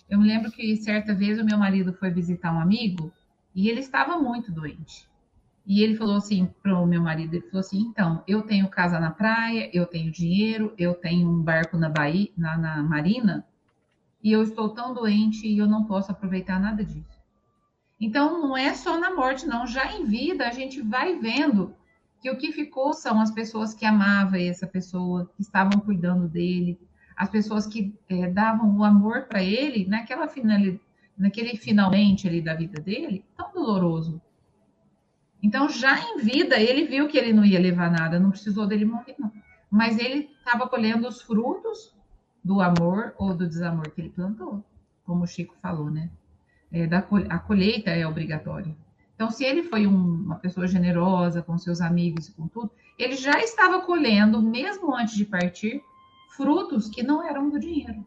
[0.10, 3.12] Eu me lembro que certa vez o meu marido foi visitar um amigo
[3.60, 5.06] e ele estava muito doente.
[5.68, 8.98] E ele falou assim para o meu marido, ele falou assim, então, eu tenho casa
[9.02, 13.46] na praia, eu tenho dinheiro, eu tenho um barco na Bahia, na, na Marina,
[14.24, 17.20] e eu estou tão doente e eu não posso aproveitar nada disso.
[18.00, 19.68] Então, não é só na morte, não.
[19.68, 21.76] Já em vida, a gente vai vendo
[22.22, 26.80] que o que ficou são as pessoas que amavam essa pessoa, que estavam cuidando dele,
[27.14, 30.80] as pessoas que é, davam o amor para ele naquela finalidade,
[31.20, 34.22] naquele finalmente ali da vida dele, tão doloroso.
[35.44, 38.86] Então, já em vida, ele viu que ele não ia levar nada, não precisou dele
[38.86, 39.32] morrer, não.
[39.70, 41.94] Mas ele estava colhendo os frutos
[42.44, 44.64] do amor ou do desamor que ele plantou,
[45.06, 46.10] como o Chico falou, né?
[46.72, 48.76] É, da, a colheita é obrigatória.
[49.16, 53.16] Então, se ele foi um, uma pessoa generosa com seus amigos e com tudo, ele
[53.16, 55.82] já estava colhendo, mesmo antes de partir,
[56.36, 58.06] frutos que não eram do dinheiro.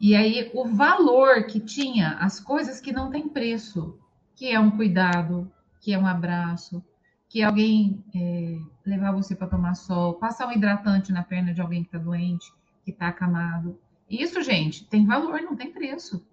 [0.00, 3.98] E aí, o valor que tinha as coisas que não têm preço,
[4.34, 6.82] que é um cuidado, que é um abraço,
[7.28, 11.82] que alguém é, levar você para tomar sol, passar um hidratante na perna de alguém
[11.82, 12.50] que está doente,
[12.82, 13.78] que está acamado.
[14.08, 16.26] Isso, gente, tem valor, não tem preço.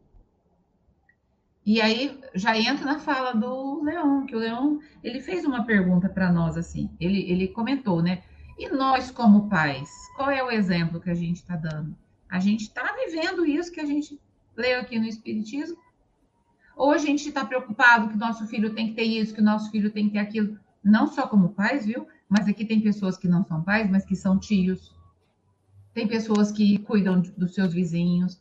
[1.66, 6.08] E aí já entra na fala do Leão, que o Leão ele fez uma pergunta
[6.08, 6.90] para nós assim.
[7.02, 8.24] Ele, ele comentou, né?
[8.58, 11.94] E nós, como pais, qual é o exemplo que a gente está dando?
[12.30, 14.20] A gente está vivendo isso que a gente
[14.56, 15.78] leu aqui no Espiritismo?
[16.76, 19.92] Ou a gente está preocupado que nosso filho tem que ter isso, que nosso filho
[19.92, 20.60] tem que ter aquilo?
[20.84, 22.08] Não só como pais, viu?
[22.30, 24.96] Mas aqui tem pessoas que não são pais, mas que são tios.
[25.94, 28.40] Tem pessoas que cuidam dos seus vizinhos.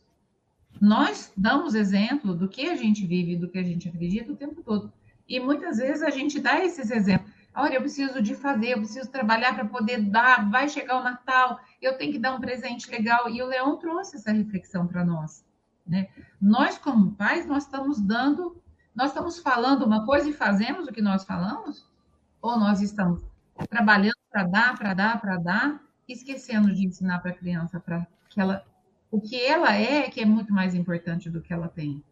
[0.79, 4.61] Nós damos exemplo do que a gente vive, do que a gente acredita o tempo
[4.61, 4.93] todo.
[5.27, 7.31] E muitas vezes a gente dá esses exemplos.
[7.59, 11.59] Olha, eu preciso de fazer, eu preciso trabalhar para poder dar, vai chegar o Natal,
[11.81, 13.27] eu tenho que dar um presente legal.
[13.29, 15.43] E o Leão trouxe essa reflexão para nós.
[15.85, 16.07] Né?
[16.39, 18.61] Nós, como pais, nós estamos dando,
[18.93, 21.83] nós estamos falando uma coisa e fazemos o que nós falamos?
[22.39, 23.23] Ou nós estamos
[23.67, 28.39] trabalhando para dar, para dar, para dar, esquecendo de ensinar para a criança para que
[28.39, 28.63] ela
[29.09, 32.03] o que ela é que é muito mais importante do que ela tem.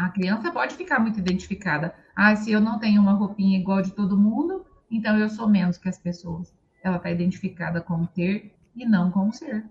[0.00, 1.94] A criança pode ficar muito identificada.
[2.16, 5.76] Ah, se eu não tenho uma roupinha igual de todo mundo, então eu sou menos
[5.76, 6.54] que as pessoas.
[6.82, 9.62] Ela está identificada com o ter e não com o ser.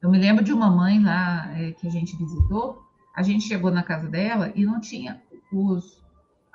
[0.00, 2.82] Eu me lembro de uma mãe lá é, que a gente visitou.
[3.14, 5.20] A gente chegou na casa dela e não tinha
[5.52, 6.02] os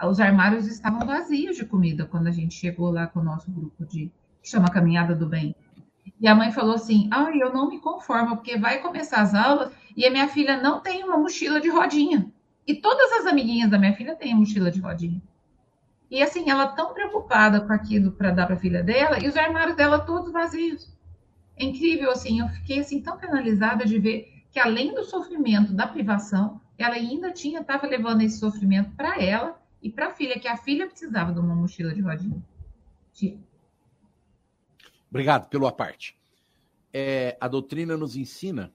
[0.01, 3.85] os armários estavam vazios de comida quando a gente chegou lá com o nosso grupo
[3.85, 5.55] de que chama Caminhada do Bem.
[6.19, 9.71] E a mãe falou assim: "Ah, eu não me conformo porque vai começar as aulas
[9.95, 12.31] e a minha filha não tem uma mochila de rodinha.
[12.65, 15.21] E todas as amiguinhas da minha filha têm mochila de rodinha.
[16.09, 19.35] E assim, ela tão preocupada com aquilo para dar para a filha dela e os
[19.35, 20.91] armários dela todos vazios.
[21.57, 25.87] É incrível assim, eu fiquei assim tão penalizada de ver que além do sofrimento da
[25.87, 30.47] privação, ela ainda tinha estava levando esse sofrimento para ela e para a filha, que
[30.47, 32.41] a filha precisava de uma mochila de rodinha.
[35.09, 36.17] Obrigado pelo aparte.
[36.91, 38.71] É, a doutrina nos ensina,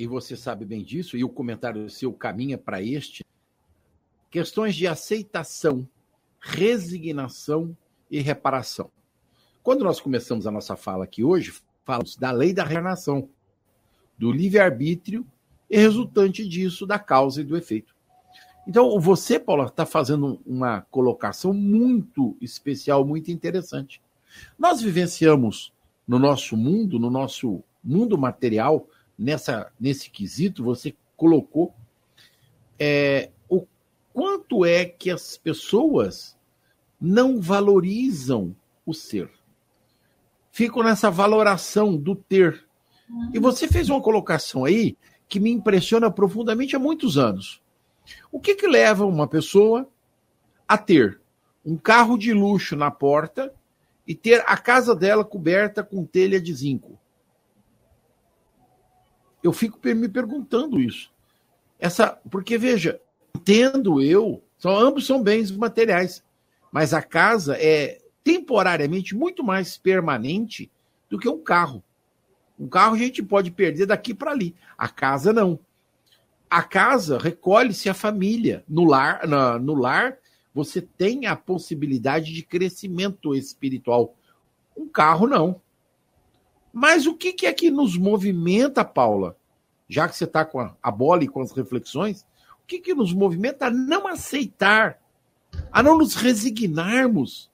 [0.00, 3.22] e você sabe bem disso, e o comentário seu caminha para este,
[4.30, 5.86] questões de aceitação,
[6.40, 7.76] resignação
[8.10, 8.90] e reparação.
[9.62, 11.52] Quando nós começamos a nossa fala aqui hoje,
[11.84, 13.28] falamos da lei da reencarnação,
[14.16, 15.26] do livre-arbítrio
[15.68, 17.94] e resultante disso da causa e do efeito.
[18.66, 24.00] Então, você, Paula, está fazendo uma colocação muito especial, muito interessante.
[24.58, 25.74] Nós vivenciamos
[26.08, 28.88] no nosso mundo, no nosso mundo material,
[29.20, 31.74] nessa, nesse quesito, você colocou
[32.78, 33.66] é, o
[34.14, 36.36] quanto é que as pessoas
[36.98, 38.56] não valorizam
[38.86, 39.30] o ser.
[40.50, 42.64] Ficam nessa valoração do ter.
[43.34, 44.96] E você fez uma colocação aí
[45.28, 47.60] que me impressiona profundamente há muitos anos.
[48.32, 49.86] O que, que leva uma pessoa
[50.66, 51.20] a ter
[51.64, 53.52] um carro de luxo na porta
[54.06, 56.98] e ter a casa dela coberta com telha de zinco?
[59.42, 61.10] Eu fico me perguntando isso.
[61.78, 63.00] Essa, porque veja,
[63.34, 66.22] entendo eu, são ambos são bens materiais,
[66.70, 70.70] mas a casa é temporariamente muito mais permanente
[71.08, 71.82] do que um carro.
[72.58, 74.54] Um carro a gente pode perder daqui para ali.
[74.76, 75.58] A casa não
[76.50, 78.64] a casa recolhe-se a família.
[78.68, 80.18] No lar, na, no lar,
[80.52, 84.16] você tem a possibilidade de crescimento espiritual.
[84.76, 85.62] Um carro, não.
[86.72, 89.36] Mas o que, que é que nos movimenta, Paula?
[89.88, 92.22] Já que você está com a, a, bola e com as reflexões,
[92.62, 95.00] o que, que nos movimenta a não aceitar,
[95.72, 97.50] a não nos resignarmos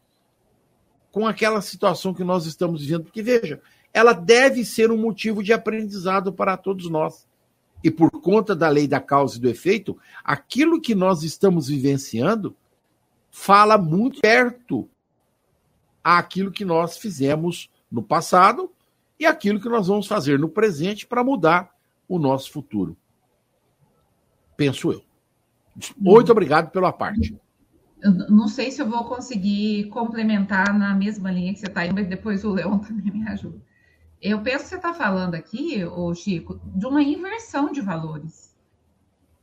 [1.10, 3.04] com aquela situação que nós estamos vivendo?
[3.04, 7.26] Porque, veja, ela deve ser um motivo de aprendizado para todos nós
[7.82, 12.54] e por conta da lei da causa e do efeito, aquilo que nós estamos vivenciando
[13.30, 14.88] fala muito perto
[16.02, 18.70] àquilo que nós fizemos no passado
[19.18, 21.70] e aquilo que nós vamos fazer no presente para mudar
[22.08, 22.96] o nosso futuro.
[24.56, 25.02] Penso eu.
[25.96, 27.36] Muito obrigado pela parte.
[28.00, 31.92] Eu não sei se eu vou conseguir complementar na mesma linha que você está aí,
[31.92, 33.60] mas depois o Leão também me ajuda.
[34.20, 38.54] Eu penso que você está falando aqui, ô Chico, de uma inversão de valores,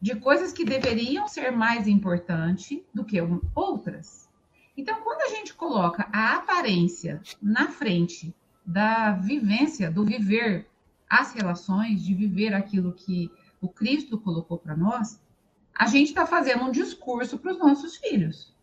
[0.02, 3.20] de coisas que deveriam ser mais importantes do que
[3.56, 4.30] outras.
[4.76, 8.34] Então, quando a gente coloca a aparência na frente
[8.66, 10.68] da vivência, do viver
[11.10, 15.22] as relações, de viver aquilo que o Cristo colocou para nós,
[15.74, 18.54] a gente está fazendo um discurso para os nossos filhos,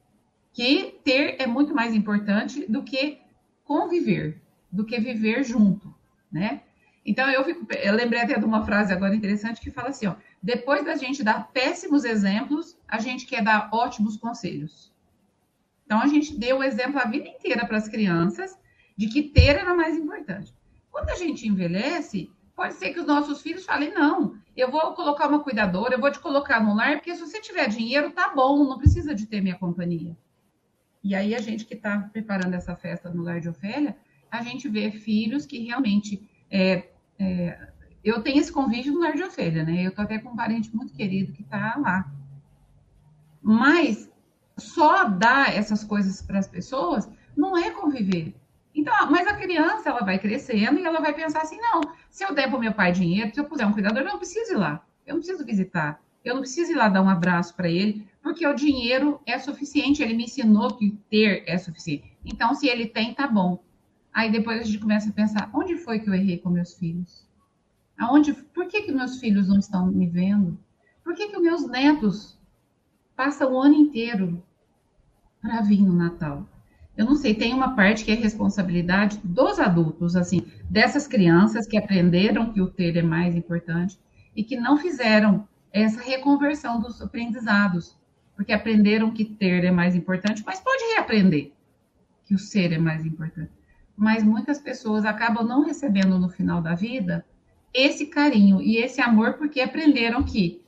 [0.53, 3.19] que ter é muito mais importante do que
[3.65, 5.95] conviver, do que viver junto
[6.31, 6.63] né?
[7.05, 10.15] Então eu fico, eu lembrei até de uma frase agora interessante que fala assim, ó,
[10.43, 14.93] depois da gente dar péssimos exemplos, a gente quer dar ótimos conselhos.
[15.85, 18.57] Então a gente deu o exemplo a vida inteira para as crianças
[19.01, 20.55] de que ter era mais importante.
[20.91, 25.27] Quando a gente envelhece, pode ser que os nossos filhos falem: não, eu vou colocar
[25.27, 28.63] uma cuidadora, eu vou te colocar no lar, porque se você tiver dinheiro, tá bom,
[28.69, 30.15] não precisa de ter minha companhia.
[31.03, 33.97] E aí a gente que está preparando essa festa no Lar de Ofélia,
[34.31, 37.73] a gente vê filhos que realmente é, é,
[38.05, 39.87] eu tenho esse convite no Lar de Ofélia, né?
[39.87, 42.13] Eu tô até com um parente muito querido que está lá.
[43.41, 44.13] Mas
[44.59, 48.35] só dar essas coisas para as pessoas não é conviver.
[48.75, 52.35] Então, mas a criança, ela vai crescendo e ela vai pensar assim, não, se eu
[52.35, 54.57] der para o meu pai dinheiro, se eu puser um cuidador, eu não preciso ir
[54.57, 54.85] lá.
[55.07, 56.01] Eu não preciso visitar.
[56.25, 60.03] Eu não preciso ir lá dar um abraço para ele, porque o dinheiro é suficiente.
[60.03, 62.17] Ele me ensinou que ter é suficiente.
[62.25, 63.63] Então, se ele tem, tá bom.
[64.13, 67.29] Aí depois a gente começa a pensar, onde foi que eu errei com meus filhos?
[67.99, 70.59] Aonde, por que, que meus filhos não estão me vendo?
[71.05, 72.39] Por que, que meus netos
[73.17, 74.43] passam o ano inteiro
[75.41, 76.47] para vir no Natal?
[76.97, 81.77] Eu não sei, tem uma parte que é responsabilidade dos adultos, assim, dessas crianças que
[81.77, 83.99] aprenderam que o ter é mais importante
[84.35, 87.97] e que não fizeram essa reconversão dos aprendizados,
[88.35, 91.53] porque aprenderam que ter é mais importante, mas pode reaprender
[92.25, 93.51] que o ser é mais importante.
[93.97, 97.25] Mas muitas pessoas acabam não recebendo no final da vida
[97.73, 100.61] esse carinho e esse amor porque aprenderam que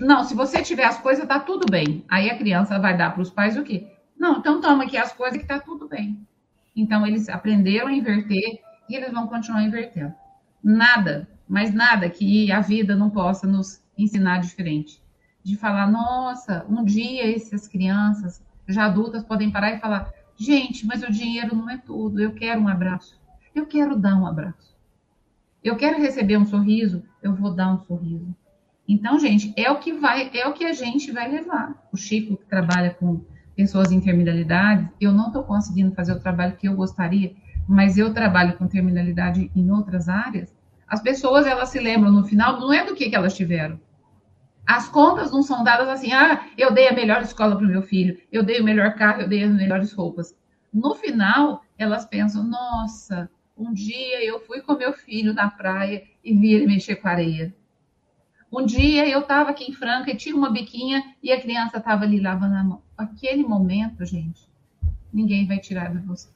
[0.00, 2.04] não, se você tiver as coisas, tá tudo bem.
[2.08, 3.86] Aí a criança vai dar para os pais o quê?
[4.20, 6.20] Não, então toma aqui as coisas que tá tudo bem.
[6.76, 10.12] Então eles aprenderam a inverter e eles vão continuar invertendo.
[10.62, 15.02] Nada, mas nada que a vida não possa nos ensinar diferente.
[15.42, 21.02] De falar, nossa, um dia essas crianças, já adultas, podem parar e falar: gente, mas
[21.02, 23.18] o dinheiro não é tudo, eu quero um abraço.
[23.54, 24.76] Eu quero dar um abraço.
[25.64, 28.36] Eu quero receber um sorriso, eu vou dar um sorriso.
[28.86, 31.88] Então, gente, é o que vai, é o que a gente vai levar.
[31.90, 33.24] O Chico que trabalha com
[33.62, 37.34] pessoas em terminalidade, eu não estou conseguindo fazer o trabalho que eu gostaria,
[37.68, 40.54] mas eu trabalho com terminalidade em outras áreas.
[40.88, 43.78] As pessoas elas se lembram no final não é do que, que elas tiveram,
[44.70, 47.82] as contas não são dadas assim, ah, eu dei a melhor escola para o meu
[47.82, 50.32] filho, eu dei o melhor carro, eu dei as melhores roupas.
[50.72, 56.32] No final, elas pensam, nossa, um dia eu fui com meu filho na praia e
[56.36, 57.52] vi ele mexer com areia.
[58.52, 62.04] Um dia eu estava aqui em Franca e tinha uma biquinha e a criança estava
[62.04, 62.82] ali lavando a mão.
[62.98, 64.48] Aquele momento, gente,
[65.12, 66.28] ninguém vai tirar de você.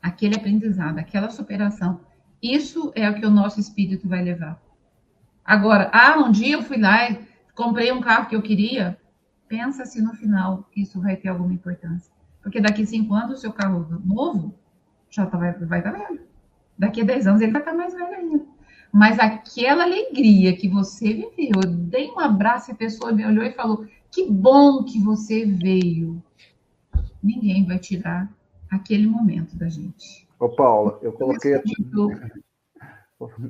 [0.00, 2.00] Aquele aprendizado, aquela superação.
[2.40, 4.62] Isso é o que o nosso espírito vai levar.
[5.44, 7.18] Agora, ah, um dia eu fui lá e
[7.54, 8.96] comprei um carro que eu queria.
[9.48, 12.12] Pensa se no final isso vai ter alguma importância.
[12.40, 14.54] Porque daqui cinco anos o seu carro novo
[15.10, 16.20] já tá, vai, estar tá velho.
[16.78, 18.53] Daqui a dez anos ele vai estar tá mais velho ainda.
[18.94, 23.42] Mas aquela alegria que você viveu, eu dei um abraço e a pessoa me olhou
[23.42, 26.22] e falou: Que bom que você veio.
[27.20, 28.32] Ninguém vai tirar
[28.70, 30.28] aquele momento da gente.
[30.38, 31.54] Ô, Paula, eu coloquei.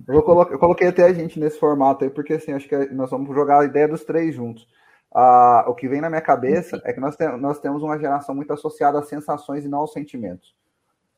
[0.06, 3.10] Eu, coloquei, eu coloquei até a gente nesse formato aí, porque assim, acho que nós
[3.10, 4.68] vamos jogar a ideia dos três juntos.
[5.12, 8.36] Ah, o que vem na minha cabeça é que nós, te, nós temos uma geração
[8.36, 10.54] muito associada a sensações e não aos sentimentos.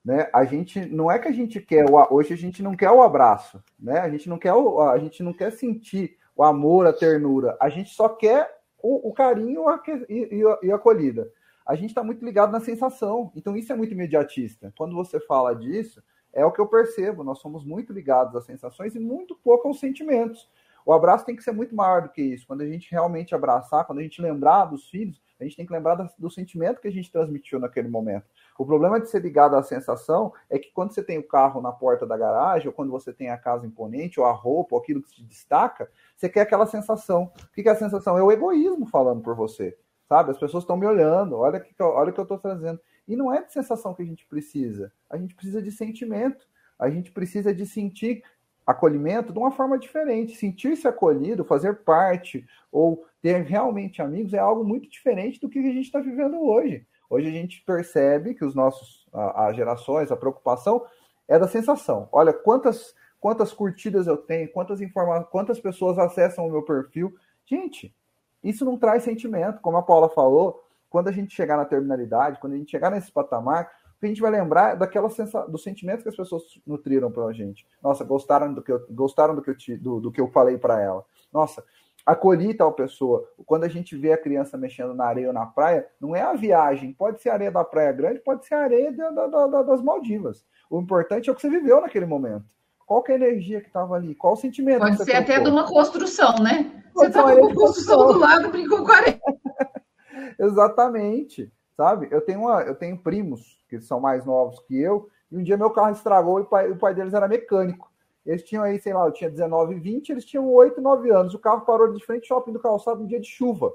[0.06, 0.30] Né?
[0.32, 3.02] A gente não é que a gente quer o, hoje a gente não quer o
[3.02, 3.98] abraço, né?
[3.98, 7.56] A gente não quer o, a gente não quer sentir o amor, a ternura.
[7.60, 11.28] A gente só quer o, o carinho a, e, e, a acolhida.
[11.66, 13.32] A gente está muito ligado na sensação.
[13.34, 14.72] Então isso é muito imediatista.
[14.78, 16.00] Quando você fala disso,
[16.32, 17.24] é o que eu percebo.
[17.24, 20.48] Nós somos muito ligados às sensações e muito pouco aos sentimentos.
[20.84, 22.46] O abraço tem que ser muito maior do que isso.
[22.46, 25.72] Quando a gente realmente abraçar, quando a gente lembrar dos filhos, a gente tem que
[25.72, 28.24] lembrar do sentimento que a gente transmitiu naquele momento.
[28.58, 31.72] O problema de ser ligado à sensação é que quando você tem o carro na
[31.72, 35.02] porta da garagem, ou quando você tem a casa imponente, ou a roupa, ou aquilo
[35.02, 37.30] que se destaca, você quer aquela sensação.
[37.36, 38.16] O que é a sensação?
[38.16, 39.76] É o egoísmo falando por você.
[40.08, 40.30] Sabe?
[40.30, 42.80] As pessoas estão me olhando, olha, que, olha o que eu estou trazendo.
[43.06, 46.46] E não é de sensação que a gente precisa, a gente precisa de sentimento,
[46.78, 48.22] a gente precisa de sentir
[48.66, 50.36] acolhimento de uma forma diferente.
[50.36, 55.62] Sentir-se acolhido, fazer parte ou ter realmente amigos é algo muito diferente do que a
[55.62, 56.86] gente está vivendo hoje.
[57.08, 60.84] Hoje a gente percebe que os nossos as gerações, a preocupação
[61.28, 62.08] é da sensação.
[62.10, 67.14] Olha quantas quantas curtidas eu tenho, quantas informações, quantas pessoas acessam o meu perfil.
[67.44, 67.94] Gente,
[68.42, 72.52] isso não traz sentimento, como a Paula falou quando a gente chegar na terminalidade, quando
[72.52, 73.70] a gente chegar nesse patamar,
[74.06, 77.66] a gente vai lembrar daquela sensação, do sentimento que as pessoas nutriram para a gente.
[77.82, 80.56] Nossa, gostaram do que eu, gostaram do que eu, te, do, do que eu falei
[80.56, 81.04] para ela.
[81.32, 81.64] Nossa,
[82.04, 83.28] acolhi tal pessoa.
[83.44, 86.34] Quando a gente vê a criança mexendo na areia ou na praia, não é a
[86.34, 86.92] viagem.
[86.92, 89.82] Pode ser a areia da Praia Grande, pode ser a areia da, da, da, das
[89.82, 90.44] Maldivas.
[90.70, 92.44] O importante é o que você viveu naquele momento.
[92.86, 94.14] Qual que é a energia que estava ali?
[94.14, 94.78] Qual o sentimento?
[94.78, 96.84] Pode ser até de uma construção, né?
[96.94, 99.20] Pode você estava com a construção do lado, brincou com a areia.
[100.38, 102.08] Exatamente, sabe?
[102.10, 105.56] Eu tenho, uma, eu tenho primos que são mais novos que eu, e um dia
[105.56, 107.92] meu carro estragou e o pai, o pai deles era mecânico.
[108.24, 111.34] Eles tinham aí, sei lá, eu tinha 19, 20, eles tinham 8, 9 anos.
[111.34, 113.72] O carro parou de frente ao shopping do calçado um dia de chuva.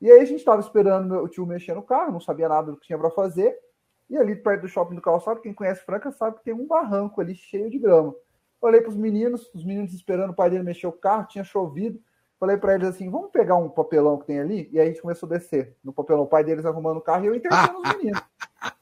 [0.00, 2.78] E aí a gente estava esperando o tio mexer no carro, não sabia nada do
[2.78, 3.58] que tinha para fazer.
[4.08, 7.20] E ali perto do shopping do calçado, quem conhece Franca sabe que tem um barranco
[7.20, 8.14] ali cheio de grama.
[8.60, 12.00] Olhei para os meninos, os meninos esperando o pai dele mexer o carro, tinha chovido.
[12.38, 14.68] Falei para eles assim: vamos pegar um papelão que tem ali?
[14.72, 16.22] E aí a gente começou a descer no papelão.
[16.22, 18.22] O pai deles arrumando o carro e eu entretendo os meninos.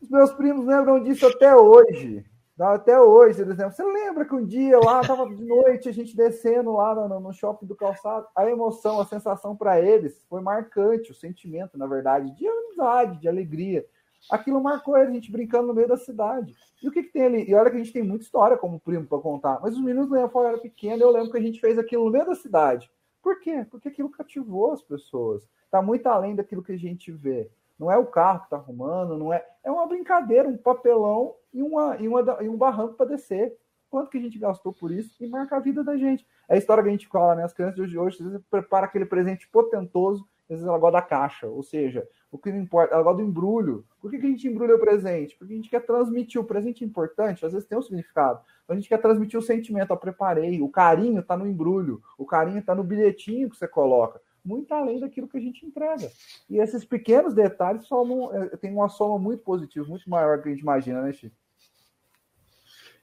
[0.00, 2.24] Os meus primos lembram disso até hoje.
[2.58, 3.70] Até hoje, eles lembram.
[3.70, 7.32] Você lembra que um dia lá, estava de noite, a gente descendo lá no, no
[7.32, 8.26] shopping do calçado?
[8.34, 13.28] A emoção, a sensação para eles foi marcante, o sentimento, na verdade, de amizade, de
[13.28, 13.84] alegria.
[14.30, 16.54] Aquilo marcou a gente brincando no meio da cidade.
[16.82, 17.48] E o que, que tem ali?
[17.48, 19.58] E olha que a gente tem muita história como primo para contar.
[19.62, 22.10] Mas os meninos lembram, eu era pequeno, eu lembro que a gente fez aquilo no
[22.10, 22.90] meio da cidade.
[23.22, 23.66] Por quê?
[23.70, 25.48] Porque aquilo cativou as pessoas.
[25.64, 27.50] Está muito além daquilo que a gente vê.
[27.78, 29.46] Não é o carro que está arrumando, não é.
[29.62, 33.56] É uma brincadeira, um papelão e, uma, e, uma, e um barranco para descer.
[33.90, 36.26] Quanto que a gente gastou por isso e marca a vida da gente.
[36.48, 37.44] É a história que a gente fala, né?
[37.44, 41.02] As crianças de hoje, hoje vezes, prepara aquele presente potentoso, às vezes ela gosta da
[41.02, 41.46] caixa.
[41.46, 43.84] Ou seja, o que não importa, ela gosta do embrulho.
[44.00, 45.36] Por que, que a gente embrulha o presente?
[45.36, 48.40] Porque a gente quer transmitir o presente importante, às vezes tem um significado.
[48.64, 52.24] Então a gente quer transmitir o sentimento, eu preparei, o carinho está no embrulho, o
[52.24, 56.10] carinho está no bilhetinho que você coloca muito além daquilo que a gente entrega.
[56.48, 60.48] E esses pequenos detalhes somam, é, tem uma soma muito positiva, muito maior do que
[60.48, 61.36] a gente imagina, né, Chico?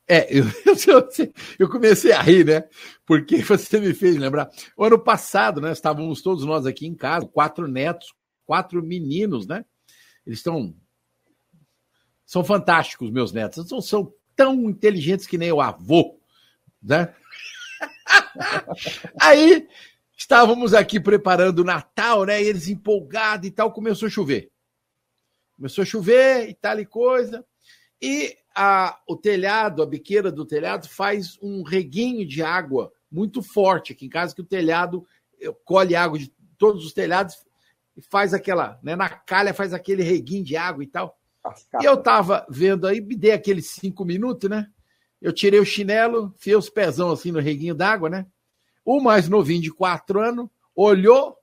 [0.07, 0.45] É, eu,
[1.57, 2.67] eu, comecei a rir, né?
[3.05, 4.49] Porque você me fez lembrar.
[4.77, 5.71] O ano passado, né?
[5.71, 8.13] Estávamos todos nós aqui em casa, quatro netos,
[8.45, 9.65] quatro meninos, né?
[10.25, 10.75] Eles estão.
[12.25, 13.71] São fantásticos, meus netos.
[13.71, 16.19] Eles são tão inteligentes que nem o avô,
[16.81, 17.13] né?
[19.21, 19.67] Aí
[20.17, 22.41] Estávamos aqui preparando o Natal, né?
[22.41, 24.49] E eles empolgados e tal, começou a chover.
[25.55, 27.45] Começou a chover e tal e coisa.
[28.01, 33.91] E a, o telhado, a biqueira do telhado, faz um reguinho de água muito forte
[33.91, 35.05] aqui em casa, que o telhado
[35.41, 37.35] eh, colhe água de todos os telhados
[37.97, 38.95] e faz aquela, né?
[38.95, 41.17] Na calha faz aquele reguinho de água e tal.
[41.81, 44.67] E eu tava vendo aí, me dei aqueles cinco minutos, né?
[45.21, 48.25] Eu tirei o chinelo, fiei os pezão assim no reguinho d'água, né?
[48.83, 51.37] O mais novinho de quatro anos olhou,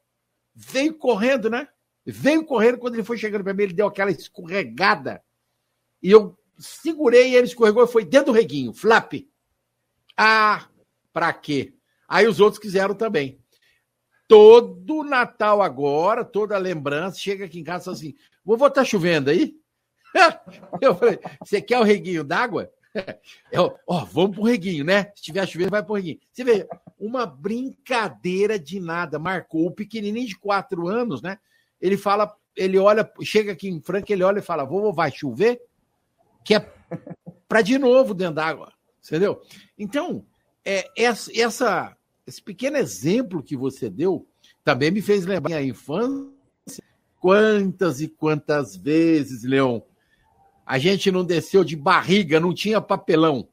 [0.54, 1.68] veio correndo, né?
[2.04, 2.78] Veio correndo.
[2.78, 5.22] Quando ele foi chegando para mim, ele deu aquela escorregada.
[6.02, 9.12] E eu segurei, ele escorregou e foi dentro do reguinho, flap.
[10.16, 10.68] Ah,
[11.12, 11.74] pra quê?
[12.08, 13.38] Aí os outros quiseram também.
[14.28, 19.56] Todo Natal agora, toda lembrança, chega aqui em casa assim: vovô, tá chovendo aí?
[20.80, 22.70] Eu falei: você quer o reguinho d'água?
[23.86, 25.10] Ó, vamos pro reguinho, né?
[25.14, 26.18] Se tiver chovendo, vai pro reguinho.
[26.32, 29.18] Você vê, uma brincadeira de nada.
[29.18, 31.38] Marcou o pequenininho de quatro anos, né?
[31.80, 35.60] Ele fala, ele olha, chega aqui em Franca, ele olha e fala: vovô, vai chover?
[36.45, 36.72] Que é
[37.49, 38.72] para de novo dentro d'água,
[39.05, 39.43] entendeu?
[39.78, 40.24] Então,
[40.64, 44.26] é, essa, esse pequeno exemplo que você deu
[44.64, 46.32] também me fez lembrar a infância.
[47.20, 49.84] Quantas e quantas vezes, Leão,
[50.66, 53.49] a gente não desceu de barriga, não tinha papelão.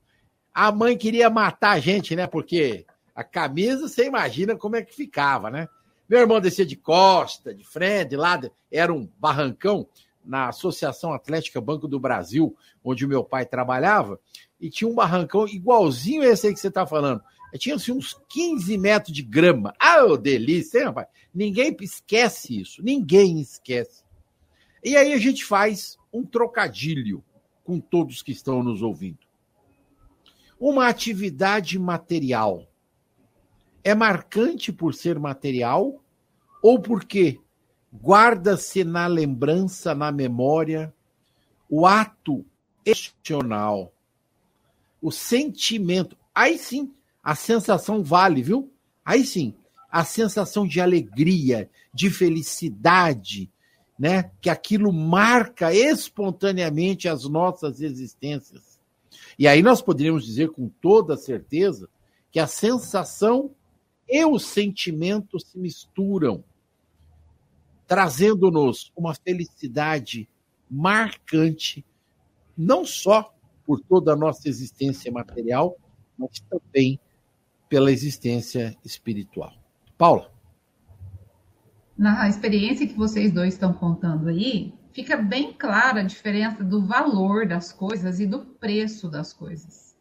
[0.54, 2.26] A mãe queria matar a gente, né?
[2.26, 5.68] Porque a camisa, você imagina como é que ficava, né?
[6.08, 9.88] Meu irmão descia de costa, de frente, de lado, era um barrancão
[10.24, 14.20] na Associação Atlética Banco do Brasil, onde meu pai trabalhava,
[14.60, 17.22] e tinha um barrancão igualzinho esse aí que você está falando.
[17.58, 19.74] Tinha assim, uns 15 metros de grama.
[19.80, 21.08] Ah, oh, delícia, hein, rapaz?
[21.34, 24.04] Ninguém esquece isso, ninguém esquece.
[24.84, 27.24] E aí a gente faz um trocadilho
[27.64, 29.20] com todos que estão nos ouvindo.
[30.60, 32.68] Uma atividade material
[33.84, 36.04] é marcante por ser material
[36.62, 37.40] ou porque
[37.94, 40.94] guarda-se na lembrança, na memória,
[41.70, 42.46] o ato
[42.86, 43.92] emocional,
[45.02, 46.18] o sentimento.
[46.34, 46.92] Aí sim,
[47.24, 48.72] a sensação vale, viu?
[49.04, 49.54] Aí sim,
[49.92, 53.50] a sensação de alegria, de felicidade,
[53.98, 54.32] né?
[54.42, 58.80] Que aquilo marca espontaneamente as nossas existências.
[59.38, 61.90] E aí nós poderíamos dizer com toda certeza
[62.32, 63.52] que a sensação
[64.08, 66.44] e o sentimento se misturam,
[67.90, 70.30] trazendo-nos uma felicidade
[70.72, 71.84] marcante,
[72.58, 73.34] não só
[73.66, 75.76] por toda a nossa existência material,
[76.18, 76.98] mas também
[77.68, 79.54] pela existência espiritual.
[79.98, 80.32] Paula
[82.00, 87.46] na experiência que vocês dois estão contando aí, fica bem clara a diferença do valor
[87.46, 89.98] das coisas e do preço das coisas.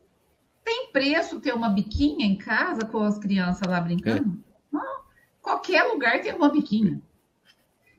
[0.64, 4.38] Tem preço ter uma biquinha em casa com as crianças lá brincando?
[4.38, 4.76] É.
[4.76, 5.00] Não,
[5.42, 7.02] qualquer lugar tem uma biquinha.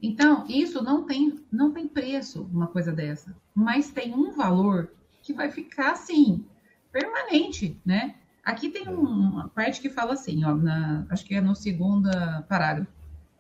[0.02, 3.36] Então, isso não tem, não tem preço, uma coisa dessa.
[3.54, 4.92] Mas tem um valor
[5.22, 6.46] que vai ficar assim,
[6.92, 8.16] permanente, né?
[8.44, 12.10] Aqui tem uma parte que fala assim, ó, na, acho que é no segundo
[12.48, 13.00] parágrafo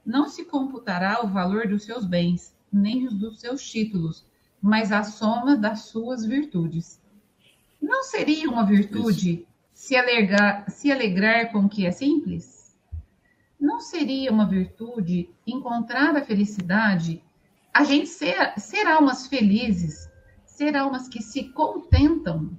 [0.10, 4.26] não se computará o valor dos seus bens, nem os dos seus títulos,
[4.60, 6.99] mas a soma das suas virtudes.
[7.80, 12.59] Não seria uma virtude se alegrar, se alegrar com o que é simples?
[13.60, 17.22] Não seria uma virtude encontrar a felicidade?
[17.74, 20.10] A gente ser, ser almas felizes,
[20.45, 22.57] ser almas que se contentam.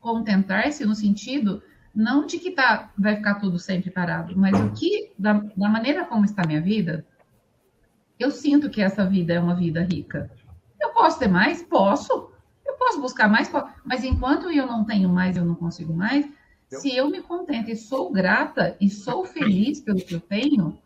[0.00, 1.62] Contentar-se no sentido
[1.94, 6.04] não de que tá, vai ficar tudo sempre parado, mas o que, da, da maneira
[6.04, 7.06] como está minha vida,
[8.18, 10.30] eu sinto que essa vida é uma vida rica.
[10.78, 11.62] Eu posso ter mais?
[11.62, 12.30] Posso.
[12.66, 13.50] Eu posso buscar mais?
[13.82, 16.28] Mas enquanto eu não tenho mais, eu não consigo mais,
[16.68, 20.78] se eu me contento e sou grata e sou feliz pelo que eu tenho,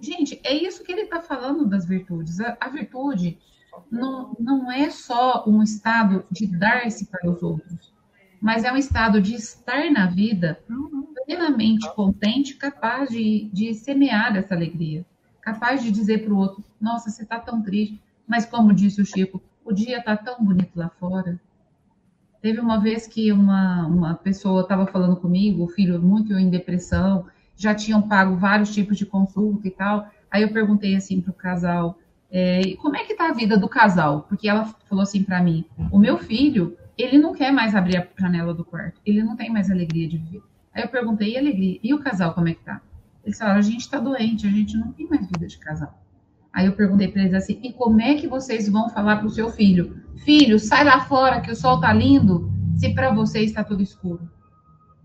[0.00, 2.40] gente, é isso que ele está falando das virtudes.
[2.40, 3.38] A, a, virtude
[3.90, 7.92] não, não é só um estado de dar-se para os outros,
[8.40, 10.62] mas é um estado de estar na vida
[11.26, 15.04] plenamente contente, capaz de, de semear essa alegria,
[15.40, 19.04] capaz de dizer para o outro: Nossa, você está tão triste, mas como disse o
[19.04, 21.40] Chico, o dia está tão bonito lá fora.
[22.40, 27.26] Teve uma vez que uma, uma pessoa estava falando comigo, o filho muito em depressão,
[27.54, 30.08] já tinham pago vários tipos de consulta e tal.
[30.30, 31.98] Aí eu perguntei assim para o casal,
[32.30, 34.22] é, como é que tá a vida do casal?
[34.28, 38.06] Porque ela falou assim para mim, o meu filho, ele não quer mais abrir a
[38.18, 40.42] janela do quarto, ele não tem mais alegria de viver.
[40.72, 41.78] Aí eu perguntei, e alegria?
[41.82, 42.80] E o casal, como é que tá?
[43.24, 45.99] Eles falaram, a gente está doente, a gente não tem mais vida de casal.
[46.52, 49.30] Aí eu perguntei para eles assim: e como é que vocês vão falar para o
[49.30, 50.02] seu filho?
[50.24, 54.28] Filho, sai lá fora que o sol tá lindo, se para você está tudo escuro.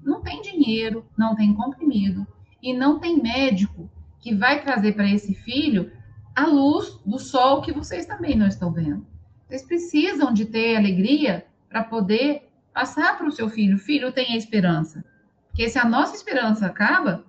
[0.04, 2.26] Não tem dinheiro, não tem comprimido
[2.62, 3.89] e não tem médico
[4.20, 5.91] que vai trazer para esse filho
[6.36, 9.06] a luz do sol que vocês também não estão vendo.
[9.48, 13.78] Vocês precisam de ter alegria para poder passar para o seu filho.
[13.78, 15.06] Filho, tenha esperança.
[15.48, 17.24] Porque se a nossa esperança acaba,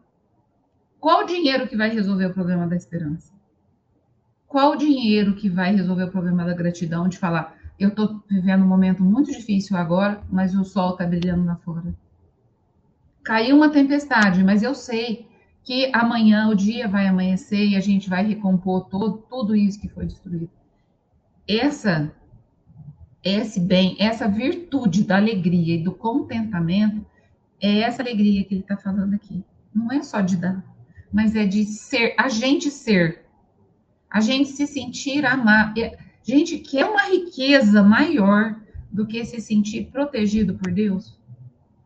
[0.99, 3.36] qual o dinheiro que vai resolver o problema da esperança?
[4.49, 8.64] Qual o dinheiro que vai resolver o problema da gratidão, de falar, eu estou vivendo
[8.64, 11.94] um momento muito difícil agora, mas o sol está brilhando lá fora.
[13.22, 15.26] Caiu uma tempestade, mas eu sei
[15.62, 19.88] que amanhã o dia vai amanhecer e a gente vai recompor todo, tudo isso que
[19.88, 20.49] foi destruído.
[21.47, 22.12] Essa,
[23.22, 27.05] esse bem, essa virtude da alegria e do contentamento,
[27.61, 29.44] é essa alegria que ele está falando aqui.
[29.74, 30.64] Não é só de dar,
[31.12, 33.26] mas é de ser, a gente ser
[34.17, 35.79] a gente se sentir amado.
[36.23, 38.59] Gente, que é uma riqueza maior
[38.91, 41.21] do que se sentir protegido por Deus?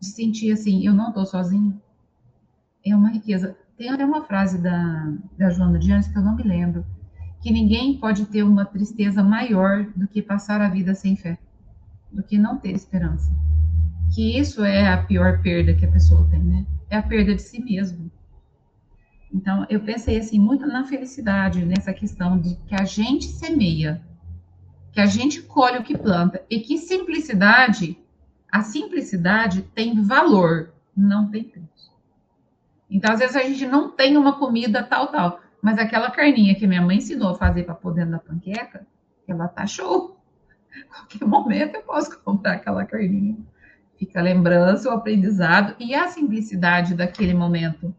[0.01, 1.83] De sentir assim, eu não estou sozinho.
[2.87, 3.57] É uma riqueza.
[3.77, 6.87] Tem até uma frase da, da Joana de Anjos que eu não me lembro,
[7.43, 11.37] que ninguém pode ter uma tristeza maior do que passar a vida sem fé,
[12.13, 13.29] do que não ter esperança.
[14.15, 16.65] Que isso é a pior perda que a pessoa tem, né?
[16.89, 18.09] É a perda de si mesmo.
[19.33, 24.03] Então, eu pensei assim muito na felicidade, nessa questão de que a gente semeia,
[24.93, 27.97] que a gente colhe o que planta e que simplicidade,
[28.51, 31.93] a simplicidade tem valor, não tem preço.
[32.91, 36.67] Então, às vezes a gente não tem uma comida tal, tal, mas aquela carninha que
[36.67, 38.85] minha mãe ensinou a fazer para pôr dentro da panqueca,
[39.29, 40.19] ela tá show.
[40.89, 43.37] Qualquer momento eu posso comprar aquela carninha.
[43.97, 47.95] Fica a lembrança, o aprendizado e a simplicidade daquele momento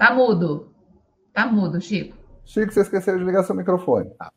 [0.00, 0.72] Tá mudo.
[1.30, 2.16] Tá mudo, Chico.
[2.42, 4.10] Chico, você esqueceu de ligar seu microfone.
[4.18, 4.32] Ah.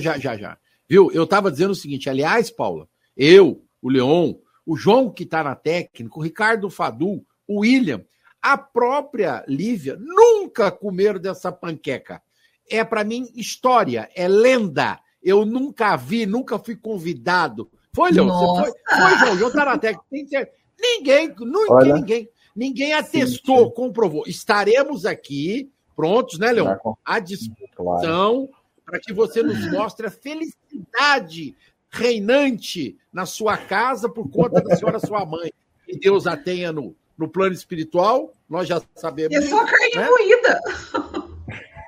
[0.00, 0.56] Já, já, já.
[0.88, 1.12] Viu?
[1.12, 4.32] Eu estava dizendo o seguinte, aliás, Paula, eu, o Leon,
[4.64, 8.02] o João que está na técnica, o Ricardo Fadu, o William,
[8.40, 12.22] a própria Lívia nunca comeram dessa panqueca.
[12.70, 14.98] É para mim história, é lenda.
[15.22, 17.70] Eu nunca vi, nunca fui convidado.
[17.94, 18.28] Foi, Leon?
[18.28, 18.98] Você foi?
[18.98, 19.36] Foi, João.
[19.36, 20.48] João tá na técnica.
[20.80, 21.94] Ninguém, nunca Olha.
[21.96, 22.30] ninguém.
[22.54, 23.74] Ninguém atestou, sim, sim.
[23.74, 24.24] comprovou.
[24.26, 26.76] Estaremos aqui prontos, né, Leon?
[27.04, 28.48] À disposição claro.
[28.84, 31.56] para que você nos mostre a felicidade
[31.90, 35.52] reinante na sua casa por conta da senhora sua mãe.
[35.84, 39.36] Que Deus a tenha no, no plano espiritual, nós já sabemos.
[39.36, 40.08] É só carne né?
[40.08, 40.60] moída.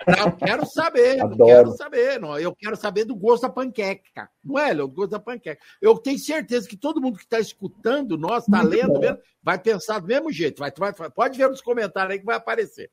[0.07, 1.45] Não, quero saber, Adoro.
[1.45, 2.21] quero saber.
[2.21, 4.31] Não, eu quero saber do gosto da panqueca.
[4.45, 5.61] Não é, o gosto da panqueca.
[5.83, 9.99] Eu tenho certeza que todo mundo que está escutando, nós, está lendo, mesmo, vai pensar
[9.99, 10.61] do mesmo jeito.
[10.61, 12.89] Vai, vai, pode ver nos comentários aí que vai aparecer.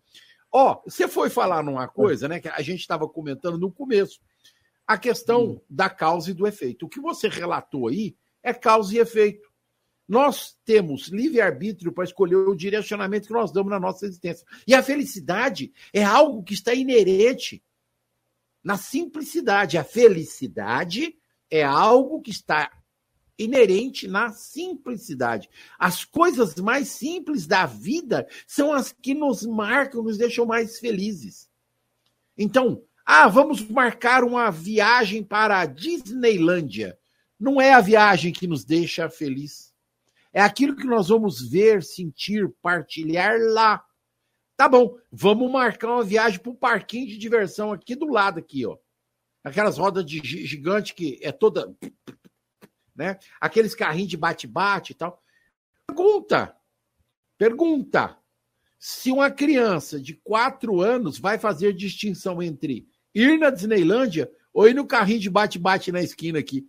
[0.52, 4.20] Ó, você foi falar numa coisa, né, que a gente estava comentando no começo,
[4.88, 5.62] a questão hum.
[5.70, 6.86] da causa e do efeito.
[6.86, 9.53] O que você relatou aí é causa e efeito.
[10.14, 14.46] Nós temos livre-arbítrio para escolher o direcionamento que nós damos na nossa existência.
[14.68, 17.64] E a felicidade é algo que está inerente
[18.64, 19.76] na simplicidade.
[19.76, 21.18] A felicidade
[21.50, 22.72] é algo que está
[23.40, 25.50] inerente na simplicidade.
[25.80, 31.50] As coisas mais simples da vida são as que nos marcam, nos deixam mais felizes.
[32.38, 37.00] Então, ah, vamos marcar uma viagem para a Disneylândia.
[37.40, 39.73] Não é a viagem que nos deixa feliz.
[40.34, 43.86] É aquilo que nós vamos ver, sentir, partilhar lá.
[44.58, 48.66] Tá bom, vamos marcar uma viagem para o parquinho de diversão aqui do lado aqui,
[48.66, 48.78] ó.
[49.44, 51.76] Aquelas rodas de gigante que é toda
[52.96, 53.18] né?
[53.40, 55.22] Aqueles carrinhos de bate-bate e tal.
[55.88, 56.56] Pergunta,
[57.38, 58.18] pergunta,
[58.80, 64.74] se uma criança de quatro anos vai fazer distinção entre ir na Disneylândia ou ir
[64.74, 66.68] no carrinho de bate-bate na esquina aqui.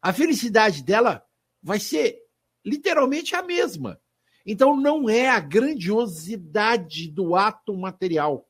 [0.00, 1.24] A felicidade dela
[1.62, 2.21] vai ser
[2.64, 4.00] literalmente a mesma.
[4.44, 8.48] Então não é a grandiosidade do ato material,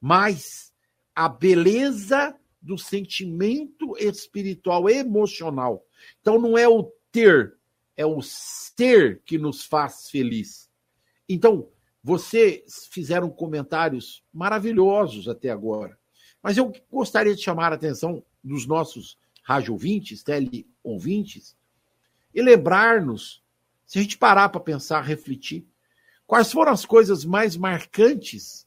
[0.00, 0.72] mas
[1.14, 5.84] a beleza do sentimento espiritual emocional.
[6.20, 7.56] Então não é o ter,
[7.96, 10.68] é o ser que nos faz feliz.
[11.28, 11.68] Então,
[12.02, 15.98] vocês fizeram comentários maravilhosos até agora,
[16.40, 21.56] mas eu gostaria de chamar a atenção dos nossos rádio ouvintes, tele ouvintes,
[22.36, 23.42] e lembrar-nos,
[23.86, 25.66] se a gente parar para pensar, refletir,
[26.26, 28.66] quais foram as coisas mais marcantes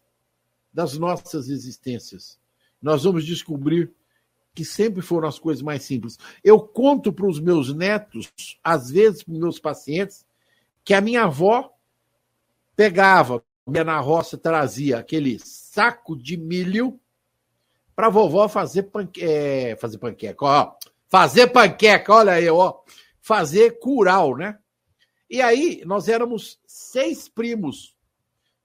[0.73, 2.39] das nossas existências.
[2.81, 3.93] Nós vamos descobrir
[4.55, 6.17] que sempre foram as coisas mais simples.
[6.43, 8.31] Eu conto para os meus netos,
[8.63, 10.25] às vezes para os meus pacientes,
[10.83, 11.71] que a minha avó
[12.75, 16.99] pegava, ia na roça, trazia aquele saco de milho
[17.95, 19.23] para a vovó fazer, panque...
[19.23, 20.43] É, fazer panqueca.
[20.43, 20.73] Ó,
[21.07, 22.79] fazer panqueca, olha aí, ó.
[23.21, 24.57] Fazer curau, né?
[25.29, 27.95] E aí, nós éramos seis primos.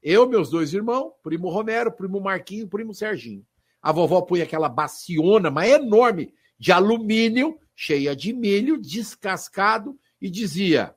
[0.03, 3.45] Eu, meus dois irmãos, primo Romero, primo Marquinho, primo Serginho.
[3.83, 10.95] A vovó punha aquela baciona, mas enorme, de alumínio, cheia de milho, descascado, e dizia: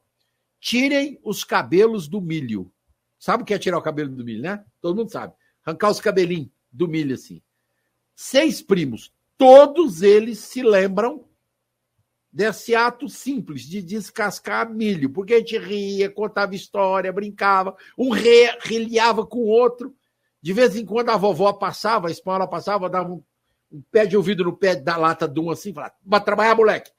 [0.59, 2.71] tirem os cabelos do milho.
[3.19, 4.63] Sabe o que é tirar o cabelo do milho, né?
[4.79, 5.33] Todo mundo sabe.
[5.65, 7.41] Arrancar os cabelinhos do milho assim.
[8.15, 11.25] Seis primos, todos eles se lembram
[12.31, 19.25] desse ato simples de descascar milho, porque a gente ria, contava história, brincava, um reliava
[19.25, 19.95] com o outro.
[20.41, 23.23] De vez em quando a vovó passava, a espanhola passava, dava um,
[23.71, 26.91] um, pé de ouvido no pé da lata de um assim, falava, vai trabalhar, moleque.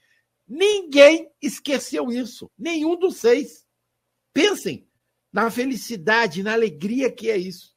[0.46, 3.66] Ninguém esqueceu isso, nenhum dos seis.
[4.32, 4.88] Pensem
[5.32, 7.76] na felicidade, na alegria que é isso.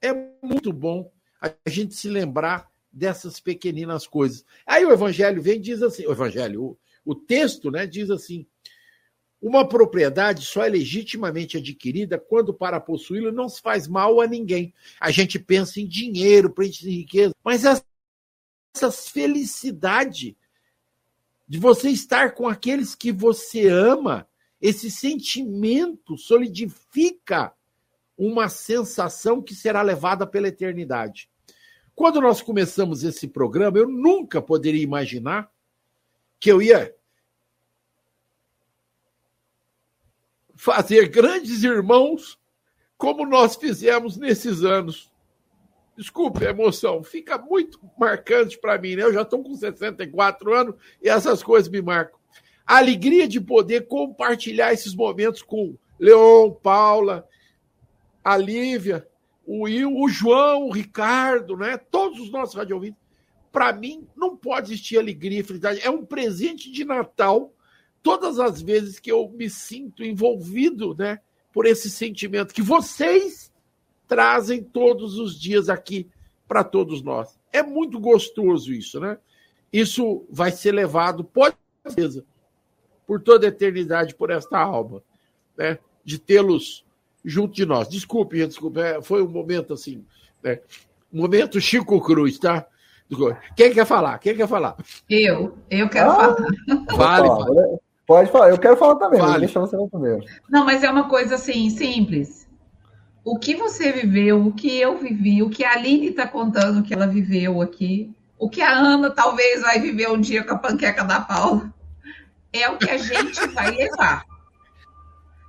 [0.00, 0.12] É
[0.42, 1.10] muito bom
[1.40, 4.42] a gente se lembrar dessas pequeninas coisas.
[4.66, 8.46] Aí o evangelho vem e diz assim, o evangelho, o, o texto, né, diz assim:
[9.40, 14.72] uma propriedade só é legitimamente adquirida quando, para possuí-la, não se faz mal a ninguém.
[14.98, 20.34] A gente pensa em dinheiro, pensa em riqueza, mas essa felicidade
[21.46, 24.26] de você estar com aqueles que você ama,
[24.60, 27.52] esse sentimento solidifica
[28.16, 31.28] uma sensação que será levada pela eternidade.
[31.96, 35.50] Quando nós começamos esse programa, eu nunca poderia imaginar
[36.38, 36.94] que eu ia
[40.54, 42.38] fazer grandes irmãos
[42.98, 45.10] como nós fizemos nesses anos.
[45.96, 49.02] Desculpe a emoção, fica muito marcante para mim, né?
[49.02, 52.20] Eu já estou com 64 anos e essas coisas me marcam.
[52.66, 57.26] A alegria de poder compartilhar esses momentos com Leon, Paula,
[58.22, 59.08] a Lívia,
[59.46, 61.76] o Will, o João, o Ricardo, né?
[61.76, 63.00] Todos os nossos rádio ouvintes.
[63.52, 65.80] Para mim, não pode existir alegria e felicidade.
[65.82, 67.54] É um presente de Natal
[68.02, 71.18] todas as vezes que eu me sinto envolvido, né,
[71.52, 73.52] por esse sentimento que vocês
[74.06, 76.08] trazem todos os dias aqui
[76.46, 77.36] para todos nós.
[77.52, 79.18] É muito gostoso isso, né?
[79.72, 82.24] Isso vai ser levado, pode certeza,
[83.08, 85.02] por toda a eternidade por esta alma,
[85.58, 85.80] né?
[86.04, 86.85] De tê-los
[87.26, 87.88] junto de nós.
[87.88, 90.04] Desculpe, desculpe, é, foi um momento assim,
[90.42, 90.60] né?
[91.12, 92.64] Um momento Chico Cruz, tá?
[93.56, 94.18] Quem quer falar?
[94.18, 94.76] Quem quer falar?
[95.10, 96.36] Eu, eu quero ah,
[96.94, 97.26] falar.
[97.26, 97.78] Vale.
[98.06, 99.40] Pode falar, eu quero falar também, vale.
[99.40, 100.24] deixa você falar primeiro.
[100.48, 102.46] Não, mas é uma coisa assim, simples.
[103.24, 106.94] O que você viveu, o que eu vivi, o que a Aline está contando que
[106.94, 111.02] ela viveu aqui, o que a Ana talvez vai viver um dia com a panqueca
[111.02, 111.74] da Paula,
[112.52, 114.24] é o que a gente vai levar.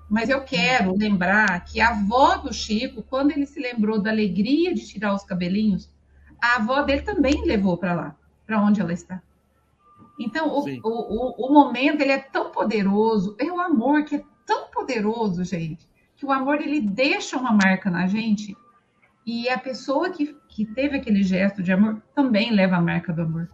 [0.10, 4.74] Mas eu quero lembrar que a avó do Chico, quando ele se lembrou da alegria
[4.74, 5.90] de tirar os cabelinhos,
[6.42, 9.22] a avó dele também levou para lá, para onde ela está.
[10.20, 14.24] Então, o, o, o, o, momento ele é tão poderoso, é o amor que é
[14.46, 18.58] tão poderoso, gente, que o amor ele deixa uma marca na gente
[19.26, 23.24] e a pessoa que, que teve aquele gesto de amor também leva a marca do
[23.24, 23.50] amor.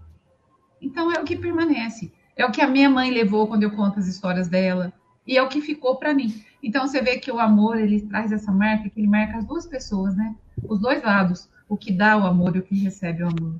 [0.80, 2.14] Então, é o que permanece.
[2.36, 4.94] É o que a minha mãe levou quando eu conto as histórias dela.
[5.26, 6.44] E é o que ficou para mim.
[6.62, 9.66] Então você vê que o amor, ele traz essa marca, que ele marca as duas
[9.66, 10.36] pessoas, né?
[10.64, 11.50] Os dois lados.
[11.68, 13.56] O que dá o amor e o que recebe o amor.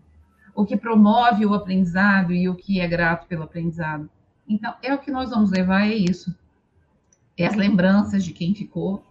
[0.54, 4.10] O que promove o aprendizado e o que é grato pelo aprendizado.
[4.48, 6.36] Então, é o que nós vamos levar, é isso.
[7.38, 9.04] É as lembranças de quem ficou,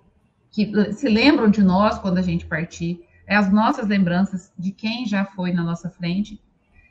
[0.50, 5.06] que se lembram de nós quando a gente partir, é as nossas lembranças de quem
[5.06, 6.40] já foi na nossa frente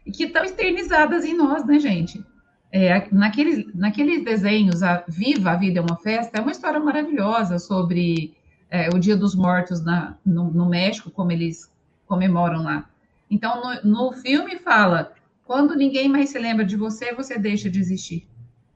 [0.05, 2.25] e que estão eternizadas em nós, né, gente?
[2.71, 7.59] É, naqueles, naqueles desenhos, a Viva, a Vida é uma Festa, é uma história maravilhosa
[7.59, 8.33] sobre
[8.69, 11.69] é, o Dia dos Mortos na, no, no, México, como eles
[12.07, 12.89] comemoram lá.
[13.29, 15.11] Então, no, no filme fala,
[15.43, 18.25] quando ninguém mais se lembra de você, você deixa de existir.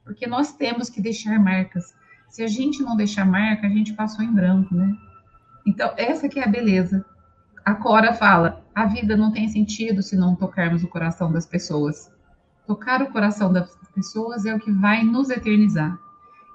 [0.03, 1.95] Porque nós temos que deixar marcas.
[2.27, 4.93] Se a gente não deixar marca, a gente passou em branco, né?
[5.65, 7.03] Então, essa que é a beleza.
[7.63, 12.11] A Cora fala, a vida não tem sentido se não tocarmos o coração das pessoas.
[12.65, 15.97] Tocar o coração das pessoas é o que vai nos eternizar.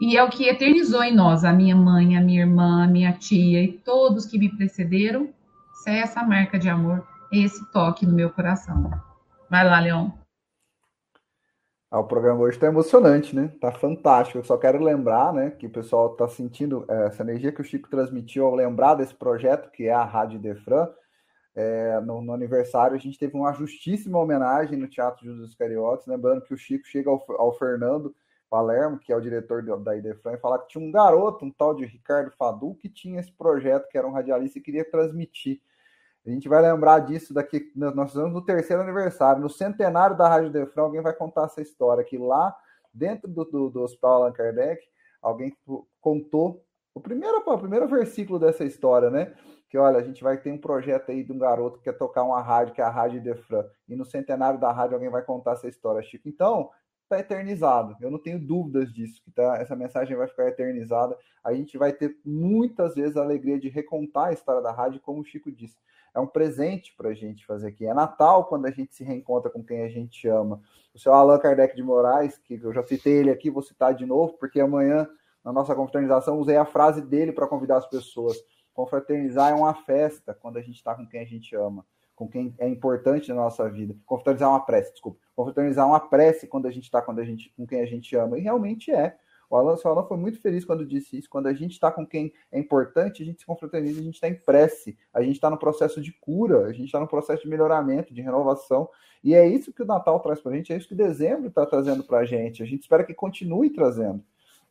[0.01, 3.13] E é o que eternizou em nós, a minha mãe, a minha irmã, a minha
[3.13, 5.29] tia e todos que me precederam.
[5.75, 8.91] Se é essa marca de amor, esse toque no meu coração.
[9.51, 10.11] Vai lá, Leon.
[11.91, 13.53] Ah, o programa hoje está emocionante, né?
[13.61, 14.39] Tá fantástico.
[14.39, 17.65] Eu só quero lembrar, né, que o pessoal está sentindo é, essa energia que o
[17.65, 20.89] Chico transmitiu ao lembrar desse projeto que é a Rádio Defran.
[21.55, 26.43] É, no, no, aniversário, a gente teve uma justíssima homenagem no Teatro Júlio Cariotes, lembrando
[26.43, 28.15] que o Chico chega ao, ao Fernando
[28.49, 31.75] Palermo, que é o diretor da Idefran, e falar que tinha um garoto, um tal
[31.75, 35.61] de Ricardo Fadu, que tinha esse projeto, que era um radialista e queria transmitir.
[36.27, 40.51] A gente vai lembrar disso daqui, nós estamos no terceiro aniversário, no centenário da Rádio
[40.51, 42.55] Defran, alguém vai contar essa história, que lá
[42.93, 44.83] dentro do, do, do Hospital Allan Kardec,
[45.23, 45.57] alguém
[46.01, 49.33] contou o primeiro, o primeiro versículo dessa história, né?
[49.71, 52.25] Que olha, a gente vai ter um projeto aí de um garoto que quer tocar
[52.25, 55.53] uma rádio, que é a Rádio Defran, e no centenário da rádio alguém vai contar
[55.53, 56.29] essa história, Chico.
[56.29, 56.71] Então,
[57.05, 57.97] está eternizado.
[58.01, 61.17] Eu não tenho dúvidas disso, que tá, essa mensagem vai ficar eternizada.
[61.43, 65.21] A gente vai ter muitas vezes a alegria de recontar a história da rádio, como
[65.21, 65.77] o Chico disse.
[66.13, 67.87] É um presente para a gente fazer aqui.
[67.87, 70.61] É Natal quando a gente se reencontra com quem a gente ama.
[70.93, 74.05] O seu Allan Kardec de Moraes, que eu já citei ele aqui, vou citar de
[74.05, 75.09] novo, porque amanhã,
[75.45, 78.37] na nossa confraternização, usei a frase dele para convidar as pessoas
[78.73, 82.55] Confraternizar é uma festa quando a gente está com quem a gente ama, com quem
[82.59, 83.95] é importante na nossa vida.
[84.07, 85.19] Confraternizar é uma prece, desculpa.
[85.35, 88.39] Confraternizar é uma prece quando a gente está com quem a gente ama.
[88.39, 89.17] E realmente é.
[89.51, 91.29] O Alan, o Alan foi muito feliz quando disse isso.
[91.29, 94.29] Quando a gente está com quem é importante, a gente se confraterniza, a gente está
[94.29, 97.49] em prece, a gente está no processo de cura, a gente está no processo de
[97.49, 98.89] melhoramento, de renovação.
[99.25, 101.67] E é isso que o Natal traz para a gente, é isso que dezembro está
[101.67, 102.63] trazendo para a gente.
[102.63, 104.23] A gente espera que continue trazendo.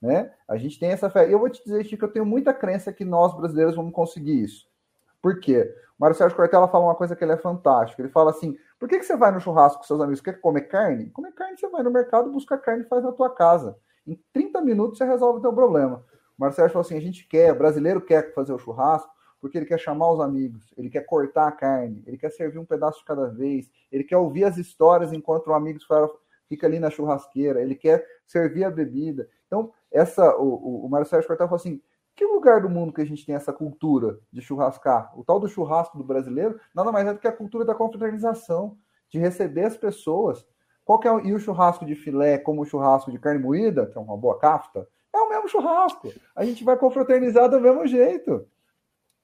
[0.02, 0.32] Né?
[0.48, 1.28] A gente tem essa fé.
[1.28, 4.42] E eu vou te dizer, Chico, eu tenho muita crença que nós brasileiros vamos conseguir
[4.42, 4.68] isso.
[5.22, 5.74] Por quê?
[5.98, 8.02] O Mário Sérgio Cortella fala uma coisa que ele é fantástico.
[8.02, 10.22] Ele fala assim: por que, que você vai no churrasco com seus amigos?
[10.22, 11.10] Quer comer carne?
[11.10, 13.78] Comer carne, você vai no mercado, busca carne e faz na tua casa.
[14.08, 16.06] Em 30 minutos você resolve o teu problema.
[16.38, 19.66] O Mário Sérgio falou assim: a gente quer, brasileiro quer fazer o churrasco porque ele
[19.66, 23.06] quer chamar os amigos, ele quer cortar a carne, ele quer servir um pedaço de
[23.06, 25.80] cada vez, ele quer ouvir as histórias enquanto o amigo
[26.48, 29.28] fica ali na churrasqueira, ele quer servir a bebida.
[29.48, 31.82] Então, essa, o, o Mário Sérgio Cortella falou assim:
[32.16, 35.12] que lugar do mundo que a gente tem essa cultura de churrascar?
[35.18, 38.78] O tal do churrasco do brasileiro nada mais é do que a cultura da confraternização,
[39.10, 40.46] de receber as pessoas.
[40.86, 43.98] Qual é o, e o churrasco de filé, como o churrasco de carne moída, que
[43.98, 46.12] é uma boa cafta, é o mesmo churrasco.
[46.36, 48.46] A gente vai confraternizar do mesmo jeito.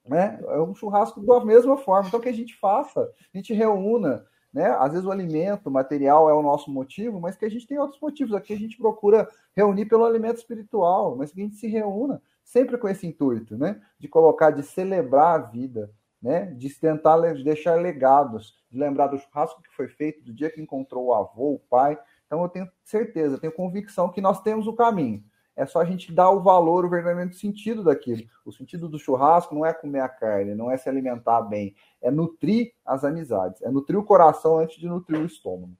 [0.08, 0.40] Né?
[0.48, 2.08] É um churrasco da mesma forma.
[2.08, 4.70] Então, que a gente faça, a gente reúna, né?
[4.78, 7.78] Às vezes o alimento, o material é o nosso motivo, mas que a gente tem
[7.78, 8.34] outros motivos.
[8.34, 12.78] Aqui a gente procura reunir pelo alimento espiritual, mas que a gente se reúna sempre
[12.78, 13.80] com esse intuito, né?
[13.98, 15.90] De colocar, de celebrar a vida,
[16.22, 16.46] né?
[16.46, 21.06] De tentar deixar legados, de lembrar do churrasco que foi feito, do dia que encontrou
[21.06, 21.98] o avô, o pai.
[22.26, 25.22] Então eu tenho certeza, tenho convicção que nós temos o caminho.
[25.56, 28.28] É só a gente dar o valor, o verdadeiro sentido daquilo.
[28.44, 32.10] O sentido do churrasco não é comer a carne, não é se alimentar bem, é
[32.10, 35.74] nutrir as amizades, é nutrir o coração antes de nutrir o estômago.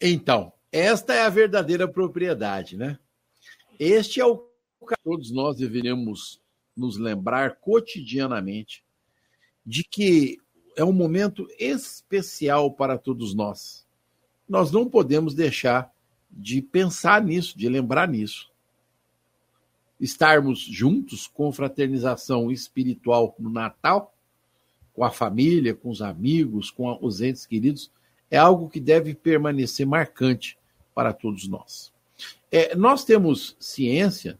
[0.00, 2.98] Então, esta é a verdadeira propriedade, né?
[3.78, 6.42] Este é o que todos nós deveríamos
[6.76, 8.84] nos lembrar cotidianamente
[9.64, 10.38] de que
[10.76, 13.86] é um momento especial para todos nós.
[14.48, 15.90] Nós não podemos deixar
[16.36, 18.50] de pensar nisso, de lembrar nisso.
[19.98, 24.14] Estarmos juntos com fraternização espiritual no Natal,
[24.92, 27.90] com a família, com os amigos, com os entes queridos,
[28.30, 30.58] é algo que deve permanecer marcante
[30.94, 31.92] para todos nós.
[32.50, 34.38] É, nós temos ciência,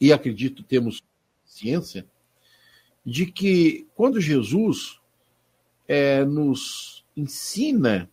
[0.00, 1.02] e acredito temos
[1.44, 2.06] ciência,
[3.04, 5.00] de que quando Jesus
[5.86, 8.10] é, nos ensina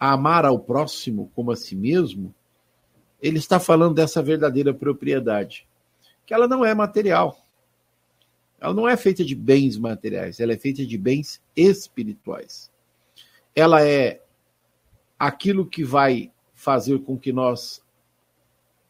[0.00, 2.34] a amar ao próximo como a si mesmo,
[3.20, 5.68] ele está falando dessa verdadeira propriedade,
[6.24, 7.38] que ela não é material.
[8.58, 12.70] Ela não é feita de bens materiais, ela é feita de bens espirituais.
[13.54, 14.22] Ela é
[15.18, 17.84] aquilo que vai fazer com que nós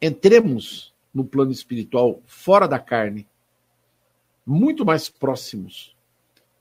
[0.00, 3.28] entremos no plano espiritual fora da carne,
[4.46, 5.96] muito mais próximos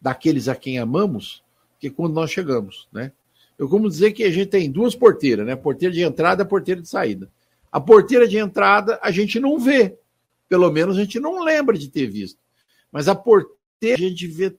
[0.02, 1.44] daqueles a quem amamos
[1.80, 3.12] que quando nós chegamos, né?
[3.60, 5.54] Eu como dizer que a gente tem duas porteiras, né?
[5.54, 7.30] Porteira de entrada e porteira de saída.
[7.70, 10.00] A porteira de entrada a gente não vê,
[10.48, 12.40] pelo menos a gente não lembra de ter visto.
[12.90, 14.56] Mas a porteira a gente vê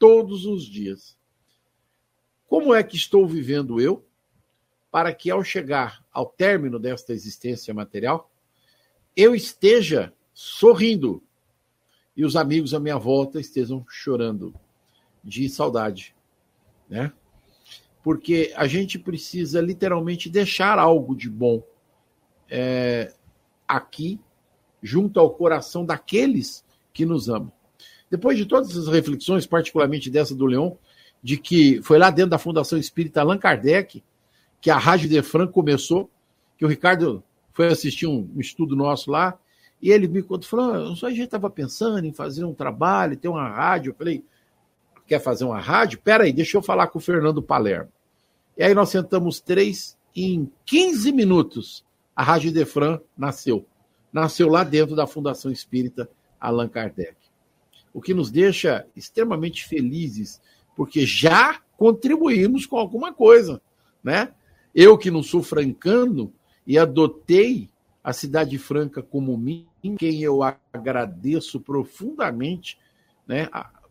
[0.00, 1.16] todos os dias.
[2.48, 4.04] Como é que estou vivendo eu
[4.90, 8.28] para que ao chegar ao término desta existência material,
[9.16, 11.22] eu esteja sorrindo
[12.16, 14.52] e os amigos à minha volta estejam chorando
[15.22, 16.16] de saudade,
[16.88, 17.12] né?
[18.02, 21.62] Porque a gente precisa literalmente deixar algo de bom
[22.48, 23.12] é,
[23.68, 24.18] aqui,
[24.82, 27.52] junto ao coração daqueles que nos amam.
[28.10, 30.78] Depois de todas as reflexões, particularmente dessa do Leão,
[31.22, 34.02] de que foi lá dentro da Fundação Espírita Allan Kardec
[34.60, 36.10] que a Rádio Defran começou,
[36.58, 37.22] que o Ricardo
[37.52, 39.38] foi assistir um, um estudo nosso lá,
[39.80, 43.28] e ele me contou, falou, ah, a gente estava pensando em fazer um trabalho, ter
[43.28, 43.90] uma rádio.
[43.90, 44.22] Eu falei,
[45.10, 45.98] quer fazer uma rádio?
[45.98, 47.90] Pera aí, deixa eu falar com o Fernando Palermo.
[48.56, 51.84] E aí nós sentamos três e em 15 minutos
[52.14, 53.66] a Rádio Defran nasceu.
[54.12, 56.08] Nasceu lá dentro da Fundação Espírita
[56.40, 57.16] Allan Kardec.
[57.92, 60.40] O que nos deixa extremamente felizes,
[60.76, 63.60] porque já contribuímos com alguma coisa,
[64.04, 64.32] né?
[64.72, 66.32] Eu que não sou francano
[66.64, 67.68] e adotei
[68.04, 69.66] a Cidade Franca como mim,
[69.98, 70.40] quem eu
[70.72, 72.78] agradeço profundamente,
[73.26, 73.48] né,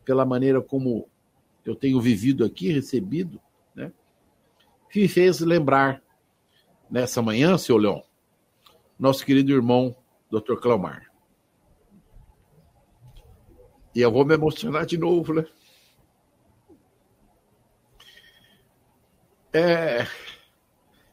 [0.09, 1.07] pela maneira como
[1.63, 3.39] eu tenho vivido aqui, recebido,
[3.75, 3.93] né,
[4.95, 6.01] me fez lembrar
[6.89, 8.03] nessa manhã, seu Leão,
[8.97, 9.95] nosso querido irmão,
[10.31, 10.55] Dr.
[10.59, 11.11] Clamar.
[13.93, 15.45] E eu vou me emocionar de novo, né?
[19.53, 20.07] É,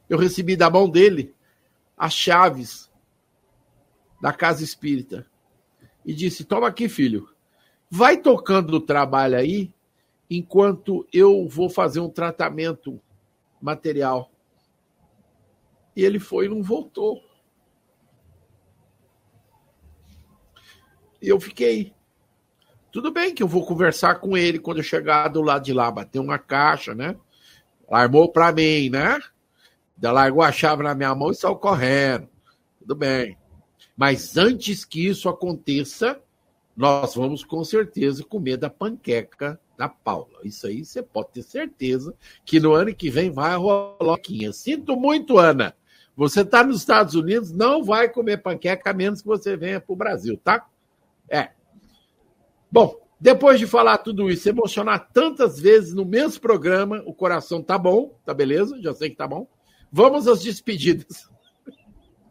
[0.08, 1.34] eu recebi da mão dele
[1.98, 2.90] as chaves
[4.22, 5.30] da casa espírita
[6.02, 7.35] e disse: Toma aqui, filho,
[7.90, 9.72] vai tocando o trabalho aí,
[10.28, 13.00] enquanto eu vou fazer um tratamento
[13.60, 14.30] material.
[15.94, 17.22] E ele foi e não voltou.
[21.22, 21.94] E eu fiquei.
[22.92, 25.90] Tudo bem que eu vou conversar com ele quando eu chegar do lado de lá,
[25.90, 27.16] bater uma caixa, né?
[27.90, 29.18] Armou para mim, né?
[30.02, 32.28] largou a chave na minha mão e saiu correndo.
[32.78, 33.36] Tudo bem.
[33.96, 36.20] Mas antes que isso aconteça,
[36.76, 40.40] nós vamos com certeza comer da panqueca da Paula.
[40.44, 42.14] Isso aí você pode ter certeza
[42.44, 44.18] que no ano que vem vai rolar.
[44.52, 45.74] Sinto muito, Ana.
[46.14, 49.92] Você está nos Estados Unidos, não vai comer panqueca a menos que você venha para
[49.92, 50.66] o Brasil, tá?
[51.28, 51.50] É.
[52.70, 57.78] Bom, depois de falar tudo isso, emocionar tantas vezes no mesmo programa, o coração tá
[57.78, 58.80] bom, tá beleza?
[58.80, 59.46] Já sei que tá bom.
[59.90, 61.28] Vamos às despedidas.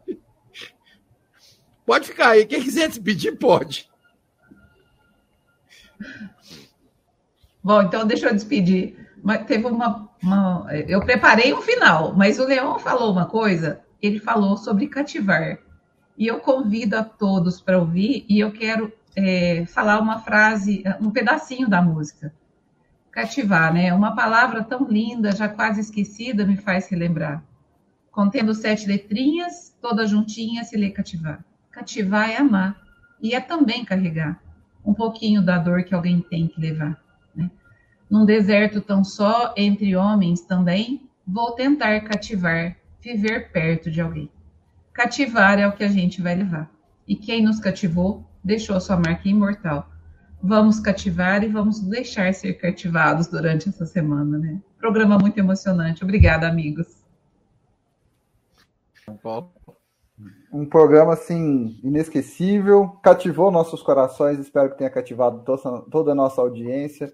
[1.84, 2.46] Pode ficar aí.
[2.46, 3.88] Quem quiser despedir, pode.
[7.66, 8.96] Bom, então deixa eu despedir.
[9.24, 13.80] Mas teve uma, uma, Eu preparei um final, mas o Leão falou uma coisa.
[14.00, 15.58] Ele falou sobre cativar.
[16.16, 21.10] E eu convido a todos para ouvir, e eu quero é, falar uma frase, um
[21.10, 22.32] pedacinho da música.
[23.10, 23.92] Cativar, né?
[23.92, 27.42] Uma palavra tão linda, já quase esquecida, me faz relembrar.
[28.12, 31.44] Contendo sete letrinhas, toda juntinha se lê cativar.
[31.72, 32.80] Cativar é amar
[33.20, 34.40] e é também carregar
[34.86, 36.96] um pouquinho da dor que alguém tem que levar.
[37.34, 37.50] Né?
[38.08, 44.30] Num deserto tão só, entre homens também, vou tentar cativar, viver perto de alguém.
[44.92, 46.70] Cativar é o que a gente vai levar.
[47.06, 49.90] E quem nos cativou deixou sua marca imortal
[50.42, 54.60] vamos cativar e vamos deixar ser cativados durante essa semana, né?
[54.78, 56.04] Programa muito emocionante.
[56.04, 57.04] Obrigada, amigos.
[60.50, 64.38] Um programa assim inesquecível, cativou nossos corações.
[64.38, 65.44] Espero que tenha cativado
[65.90, 67.12] toda a nossa audiência.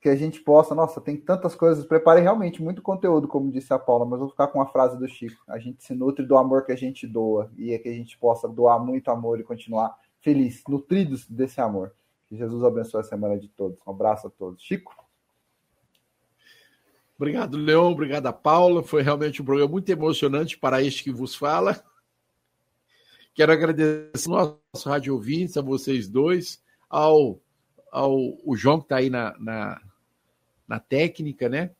[0.00, 1.84] Que a gente possa, nossa, tem tantas coisas.
[1.84, 5.06] Preparei realmente muito conteúdo, como disse a Paula, mas vou ficar com a frase do
[5.08, 5.42] Chico.
[5.46, 8.18] A gente se nutre do amor que a gente doa e é que a gente
[8.18, 11.92] possa doar muito amor e continuar feliz, nutridos desse amor.
[12.28, 13.78] Que Jesus abençoe a semana de todos.
[13.86, 14.62] Um abraço a todos.
[14.62, 14.94] Chico?
[17.16, 17.92] Obrigado, Leão.
[17.92, 18.82] Obrigado Paula.
[18.82, 21.82] Foi realmente um programa muito emocionante para este que vos fala.
[23.40, 27.40] Quero agradecer ao nosso rádio ouvintes, a vocês dois, ao,
[27.90, 28.14] ao
[28.44, 29.80] o João que está aí na, na,
[30.68, 31.70] na, técnica, né?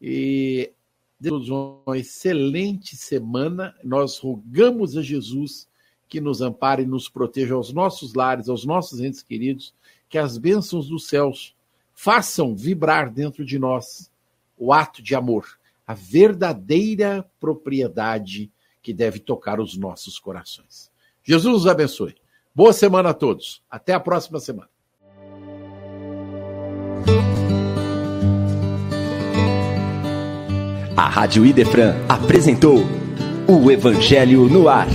[0.00, 0.72] E
[1.18, 3.74] Deus uma excelente semana.
[3.82, 5.68] Nós rogamos a Jesus
[6.08, 9.74] que nos ampare e nos proteja aos nossos lares, aos nossos entes queridos,
[10.08, 11.56] que as bênçãos dos céus
[11.92, 14.12] façam vibrar dentro de nós
[14.56, 18.48] o ato de amor, a verdadeira propriedade
[18.80, 20.89] que deve tocar os nossos corações.
[21.22, 22.14] Jesus os abençoe.
[22.54, 23.62] Boa semana a todos.
[23.70, 24.68] Até a próxima semana.
[30.96, 32.78] A Rádio Idefran apresentou
[33.48, 34.88] o Evangelho no Ar.